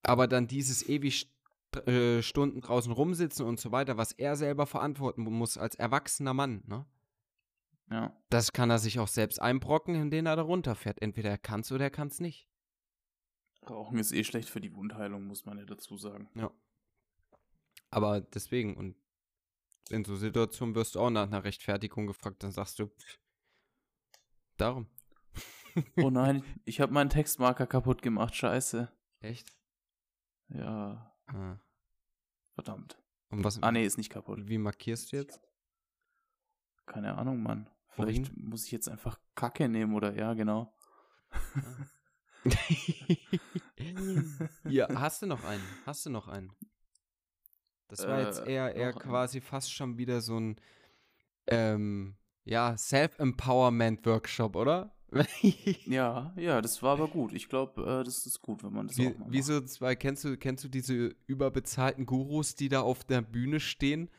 Aber 0.02 0.28
dann 0.28 0.48
dieses 0.48 0.88
ewig 0.88 1.30
äh, 1.88 2.22
Stunden 2.22 2.62
draußen 2.62 2.92
rumsitzen 2.92 3.46
und 3.46 3.60
so 3.60 3.72
weiter, 3.72 3.98
was 3.98 4.14
er 4.14 4.36
selber 4.38 4.66
verantworten 4.66 5.24
muss 5.24 5.58
als 5.58 5.76
erwachsener 5.76 6.34
Mann, 6.34 6.64
ne? 6.68 6.86
Ja. 7.90 8.16
Das 8.30 8.52
kann 8.52 8.70
er 8.72 8.80
sich 8.80 9.00
auch 9.00 9.08
selbst 9.08 9.40
einbrocken, 9.42 9.96
indem 9.96 10.26
er 10.26 10.36
da 10.36 10.42
runterfährt. 10.42 11.02
Entweder 11.02 11.30
er 11.30 11.38
kann's 11.38 11.72
oder 11.72 11.86
er 11.86 11.92
kann's 11.92 12.20
nicht. 12.20 12.50
Rauchen 13.70 13.98
ist 14.00 14.12
eh 14.12 14.24
schlecht 14.24 14.50
für 14.50 14.62
die 14.62 14.76
Wundheilung, 14.76 15.26
muss 15.26 15.46
man 15.46 15.58
ja 15.58 15.66
dazu 15.66 15.98
sagen. 15.98 16.30
Ja. 16.36 16.52
Aber 17.90 18.22
deswegen, 18.22 18.76
und 18.78 18.96
in 19.90 20.04
so 20.04 20.16
Situationen 20.16 20.76
wirst 20.76 20.96
du 20.96 21.00
auch 21.00 21.10
nach 21.12 21.28
einer 21.28 21.44
Rechtfertigung 21.44 22.08
gefragt, 22.08 22.44
dann 22.44 22.52
sagst 22.52 22.80
du, 22.80 22.88
pff, 22.88 23.20
darum. 24.58 24.88
Oh 25.98 26.10
nein, 26.10 26.44
ich 26.66 26.80
habe 26.80 26.94
meinen 26.94 27.10
Textmarker 27.10 27.68
kaputt 27.68 28.02
gemacht, 28.02 28.34
scheiße. 28.36 28.92
Echt? 29.20 29.54
Ja, 30.50 31.12
Ah. 31.28 31.60
verdammt. 32.54 32.98
Und 33.30 33.44
was, 33.44 33.62
Ah 33.62 33.72
nee, 33.72 33.84
ist 33.86 33.98
nicht 33.98 34.10
kaputt. 34.12 34.48
wie 34.48 34.58
markierst 34.60 35.12
du 35.12 35.18
jetzt? 35.18 35.42
Keine 36.86 37.18
Ahnung, 37.18 37.42
Mann. 37.42 37.68
Vielleicht 37.96 38.36
muss 38.38 38.66
ich 38.66 38.72
jetzt 38.72 38.90
einfach 38.90 39.20
Kacke 39.36 39.70
nehmen 39.70 39.94
oder 39.94 40.14
ja, 40.16 40.34
genau. 40.34 40.74
ja, 44.66 44.88
hast 44.96 45.22
du 45.22 45.28
noch 45.28 45.44
einen? 45.44 45.64
Hast 45.86 46.06
du 46.06 46.10
noch 46.10 46.28
einen? 46.28 46.52
Das 47.88 48.08
war 48.08 48.22
jetzt 48.22 48.40
Äh, 48.40 48.54
eher, 48.54 48.76
eher 48.76 48.92
noch 48.92 49.02
einen. 49.02 49.12
quasi 49.12 49.42
fast 49.42 49.74
schon 49.74 49.98
wieder 49.98 50.22
so 50.22 50.40
ein, 50.40 50.56
ähm, 51.48 52.16
ja, 52.44 52.78
Self-Empowerment-Workshop, 52.78 54.56
oder? 54.56 54.92
Ja, 55.86 56.34
ja, 56.36 56.62
das 56.62 56.82
war 56.84 56.94
aber 56.94 57.08
gut. 57.08 57.32
Ich 57.34 57.48
glaube, 57.48 57.82
äh, 57.84 58.04
das 58.04 58.26
ist 58.26 58.42
gut, 58.42 58.64
wenn 58.64 58.74
man 58.74 58.88
das 58.88 58.98
Wie, 58.98 59.08
auch 59.08 59.18
mal 59.18 59.32
wie 59.32 59.38
macht. 59.38 59.46
so 59.46 59.62
zwei, 59.62 59.96
kennst 59.96 60.24
du, 60.24 60.38
kennst 60.38 60.64
du 60.64 60.68
diese 60.68 61.16
überbezahlten 61.28 62.06
Gurus, 62.06 62.56
die 62.56 62.70
da 62.70 62.82
auf 62.82 63.04
der 63.04 63.22
Bühne 63.22 63.60
stehen 63.60 64.10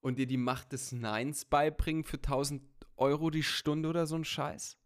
und 0.00 0.18
dir 0.18 0.26
die 0.26 0.36
Macht 0.38 0.72
des 0.72 0.92
Neins 0.92 1.44
beibringen 1.44 2.04
für 2.04 2.16
1000 2.16 2.62
Euro 3.00 3.30
die 3.30 3.42
Stunde 3.42 3.88
oder 3.88 4.06
so 4.06 4.14
ein 4.16 4.24
Scheiß? 4.24 4.76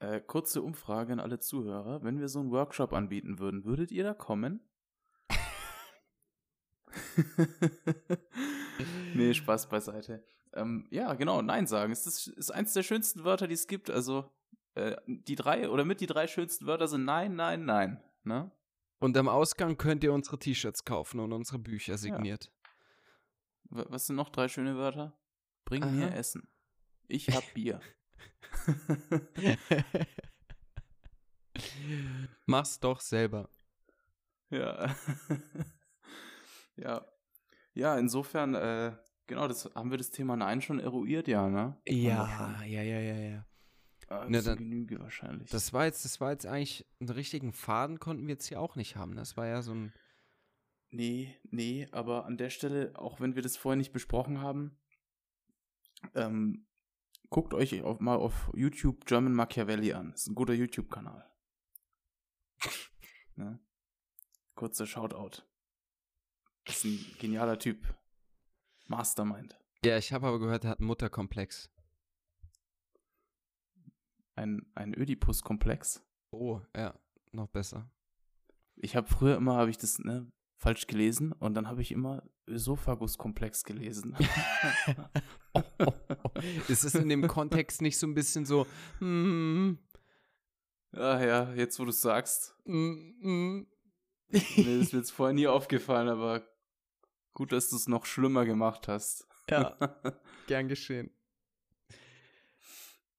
Äh, 0.00 0.20
kurze 0.20 0.62
Umfrage 0.62 1.12
an 1.12 1.20
alle 1.20 1.38
Zuhörer. 1.38 2.02
Wenn 2.02 2.18
wir 2.18 2.28
so 2.28 2.40
einen 2.40 2.50
Workshop 2.50 2.92
anbieten 2.94 3.38
würden, 3.38 3.64
würdet 3.64 3.92
ihr 3.92 4.02
da 4.02 4.14
kommen? 4.14 4.60
nee, 9.14 9.34
Spaß 9.34 9.68
beiseite. 9.68 10.24
Ähm, 10.54 10.86
ja, 10.90 11.14
genau, 11.14 11.42
Nein 11.42 11.66
sagen. 11.66 11.92
Es 11.92 12.06
ist, 12.06 12.26
ist 12.28 12.50
eins 12.50 12.72
der 12.72 12.82
schönsten 12.82 13.24
Wörter, 13.24 13.46
die 13.46 13.54
es 13.54 13.66
gibt. 13.66 13.90
Also, 13.90 14.30
äh, 14.74 14.96
die 15.06 15.34
drei 15.36 15.68
oder 15.68 15.84
mit 15.84 16.00
die 16.00 16.06
drei 16.06 16.26
schönsten 16.26 16.66
Wörter 16.66 16.88
sind 16.88 17.04
Nein, 17.04 17.36
Nein, 17.36 17.64
Nein. 17.64 18.02
Ne? 18.24 18.50
Und 18.98 19.16
am 19.16 19.28
Ausgang 19.28 19.76
könnt 19.78 20.04
ihr 20.04 20.12
unsere 20.12 20.38
T-Shirts 20.38 20.84
kaufen 20.84 21.20
und 21.20 21.32
unsere 21.32 21.58
Bücher 21.58 21.96
signiert. 21.98 22.50
W- 23.70 23.84
Was 23.88 24.06
sind 24.06 24.16
noch 24.16 24.30
drei 24.30 24.48
schöne 24.48 24.76
Wörter? 24.76 25.16
Bring 25.64 25.96
mir 25.96 26.08
Aha. 26.08 26.14
Essen. 26.16 26.48
Ich 27.10 27.28
hab 27.30 27.42
Bier. 27.54 27.80
Mach's 32.46 32.80
doch 32.80 33.00
selber. 33.00 33.48
Ja. 34.50 34.94
ja. 36.76 37.06
Ja, 37.74 37.98
insofern, 37.98 38.54
äh, 38.54 38.96
genau, 39.26 39.46
das 39.48 39.70
haben 39.74 39.90
wir 39.90 39.98
das 39.98 40.10
Thema 40.10 40.36
Nein 40.36 40.60
schon 40.60 40.80
eruiert, 40.80 41.28
ja, 41.28 41.48
ne? 41.48 41.80
Ja, 41.86 42.62
ja, 42.64 42.82
ja, 42.82 43.00
ja, 43.00 43.14
ja. 43.14 43.46
Ne, 44.28 44.40
zu 44.40 44.46
dann- 44.46 44.58
Genüge 44.58 44.98
wahrscheinlich. 44.98 45.50
Das 45.50 45.72
war 45.72 45.84
jetzt, 45.84 46.04
das 46.04 46.20
war 46.20 46.32
jetzt 46.32 46.46
eigentlich 46.46 46.84
einen 46.98 47.10
richtigen 47.10 47.52
Faden 47.52 48.00
konnten 48.00 48.26
wir 48.26 48.34
jetzt 48.34 48.46
hier 48.46 48.60
auch 48.60 48.74
nicht 48.74 48.96
haben. 48.96 49.14
Das 49.14 49.36
war 49.36 49.46
ja 49.46 49.62
so 49.62 49.72
ein. 49.72 49.92
Nee, 50.90 51.38
nee, 51.44 51.86
aber 51.92 52.26
an 52.26 52.36
der 52.36 52.50
Stelle, 52.50 52.92
auch 52.96 53.20
wenn 53.20 53.36
wir 53.36 53.42
das 53.42 53.56
vorher 53.56 53.76
nicht 53.76 53.92
besprochen 53.92 54.40
haben, 54.40 54.76
ähm, 56.16 56.66
guckt 57.30 57.54
euch 57.54 57.82
auf, 57.82 58.00
mal 58.00 58.16
auf 58.16 58.50
YouTube 58.54 59.06
German 59.06 59.34
Machiavelli 59.34 59.92
an. 59.92 60.10
Das 60.10 60.22
ist 60.22 60.26
ein 60.28 60.34
guter 60.34 60.52
YouTube-Kanal. 60.52 61.30
ne? 63.36 63.60
Kurzer 64.54 64.86
Shoutout. 64.86 65.42
Ist 66.66 66.84
ein 66.84 66.98
genialer 67.18 67.58
Typ. 67.58 67.94
Mastermind. 68.86 69.58
Ja, 69.84 69.96
ich 69.96 70.12
habe 70.12 70.26
aber 70.26 70.40
gehört, 70.40 70.64
er 70.64 70.70
hat 70.70 70.80
einen 70.80 70.88
Mutterkomplex. 70.88 71.70
Ein, 74.34 74.70
ein 74.74 74.94
Ödipus-Komplex. 74.94 76.04
Oh, 76.30 76.60
ja, 76.76 76.98
noch 77.32 77.48
besser. 77.48 77.90
Ich 78.76 78.96
habe 78.96 79.08
früher 79.08 79.36
immer, 79.36 79.54
habe 79.54 79.70
ich 79.70 79.78
das 79.78 79.98
ne, 79.98 80.30
falsch 80.60 80.86
gelesen 80.86 81.32
und 81.32 81.54
dann 81.54 81.66
habe 81.68 81.80
ich 81.80 81.90
immer 81.90 82.22
Ösophagus-Komplex 82.46 83.64
gelesen. 83.64 84.14
Ist 86.68 86.84
es 86.84 86.94
in 86.94 87.08
dem 87.08 87.26
Kontext 87.26 87.80
nicht 87.80 87.98
so 87.98 88.06
ein 88.06 88.12
bisschen 88.14 88.44
so, 88.44 88.66
mm, 89.00 89.78
ja, 90.92 91.24
ja, 91.24 91.54
jetzt 91.54 91.80
wo 91.80 91.84
du 91.84 91.90
es 91.90 92.02
sagst. 92.02 92.54
mm, 92.66 93.14
mm. 93.22 93.66
Mir 94.28 94.78
ist 94.78 94.92
mir 94.92 94.98
jetzt 95.00 95.12
vorher 95.12 95.32
nie 95.32 95.48
aufgefallen, 95.48 96.08
aber 96.08 96.46
gut, 97.32 97.52
dass 97.52 97.70
du 97.70 97.76
es 97.76 97.88
noch 97.88 98.04
schlimmer 98.04 98.44
gemacht 98.44 98.86
hast. 98.86 99.26
Ja, 99.48 99.78
gern 100.46 100.68
geschehen. 100.68 101.10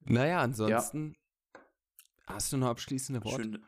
Naja, 0.01 0.41
ansonsten 0.41 1.15
hast 2.27 2.53
du 2.53 2.57
noch 2.57 2.69
abschließende 2.69 3.23
Worte? 3.23 3.43
Schön, 3.43 3.65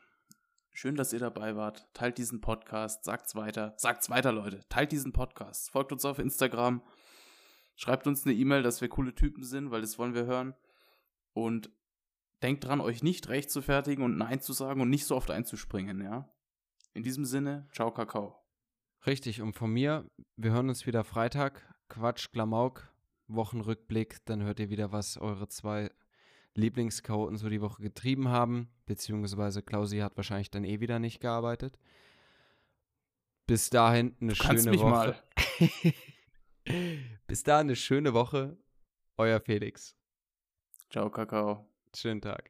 schön, 0.74 0.96
dass 0.96 1.14
ihr 1.14 1.20
dabei 1.20 1.56
wart. 1.56 1.88
Teilt 1.94 2.18
diesen 2.18 2.42
Podcast, 2.42 3.04
sagt's 3.06 3.36
weiter. 3.36 3.74
Sagt's 3.78 4.10
weiter, 4.10 4.32
Leute. 4.32 4.62
Teilt 4.70 4.92
diesen 4.92 5.14
Podcast. 5.14 5.72
Folgt 5.72 5.92
uns 5.92 6.04
auf 6.06 6.20
Instagram. 6.20 6.82
Schreibt 7.76 8.08
uns 8.08 8.26
eine 8.26 8.36
E-Mail, 8.36 8.64
dass 8.64 8.82
wir 8.82 8.90
coole 8.90 9.16
Typen 9.16 9.44
sind, 9.44 9.72
weil 9.72 9.82
das 9.82 9.98
wollen 9.98 10.14
wir 10.14 10.26
hören. 10.26 10.54
Und 11.34 11.72
denkt 12.42 12.66
dran, 12.66 12.82
euch 12.82 13.02
nicht 13.02 13.30
recht 13.30 13.50
zu 13.50 13.62
fertigen 13.62 14.04
und 14.04 14.18
Nein 14.18 14.42
zu 14.42 14.54
sagen 14.54 14.82
und 14.82 14.90
nicht 14.90 15.06
so 15.06 15.16
oft 15.16 15.32
einzuspringen, 15.32 16.02
ja? 16.02 16.30
In 16.94 17.02
diesem 17.02 17.26
Sinne, 17.26 17.68
ciao, 17.72 17.92
Kakao. 17.92 18.40
Richtig, 19.06 19.42
und 19.42 19.54
von 19.56 19.72
mir, 19.72 20.06
wir 20.36 20.52
hören 20.52 20.70
uns 20.70 20.86
wieder 20.86 21.04
Freitag. 21.04 21.74
Quatsch, 21.90 22.32
Klamauk, 22.32 22.94
Wochenrückblick. 23.28 24.24
Dann 24.26 24.44
hört 24.44 24.60
ihr 24.60 24.70
wieder, 24.70 24.92
was 24.92 25.18
eure 25.18 25.48
zwei 25.48 25.90
Lieblingskauten 26.56 27.38
so 27.38 27.50
die 27.50 27.62
Woche 27.62 27.82
getrieben 27.82 28.30
haben. 28.30 28.70
Beziehungsweise 28.86 29.62
Klausi 29.62 30.00
hat 30.00 30.18
wahrscheinlich 30.18 30.52
dann 30.52 30.64
eh 30.64 30.80
wieder 30.80 31.00
nicht 31.00 31.20
gearbeitet. 31.20 31.78
Bis 33.46 33.70
dahin 33.70 34.16
eine 34.22 34.36
schöne 34.36 34.80
Woche. 34.80 34.90
mal. 34.90 35.24
Bis 37.28 37.44
dahin 37.44 37.68
eine 37.68 37.76
schöne 37.76 38.14
Woche. 38.14 38.58
Euer 39.18 39.40
Felix. 39.40 39.96
Ciao, 40.90 41.10
Kakao. 41.10 41.68
Schönen 41.96 42.22
Tag. 42.22 42.42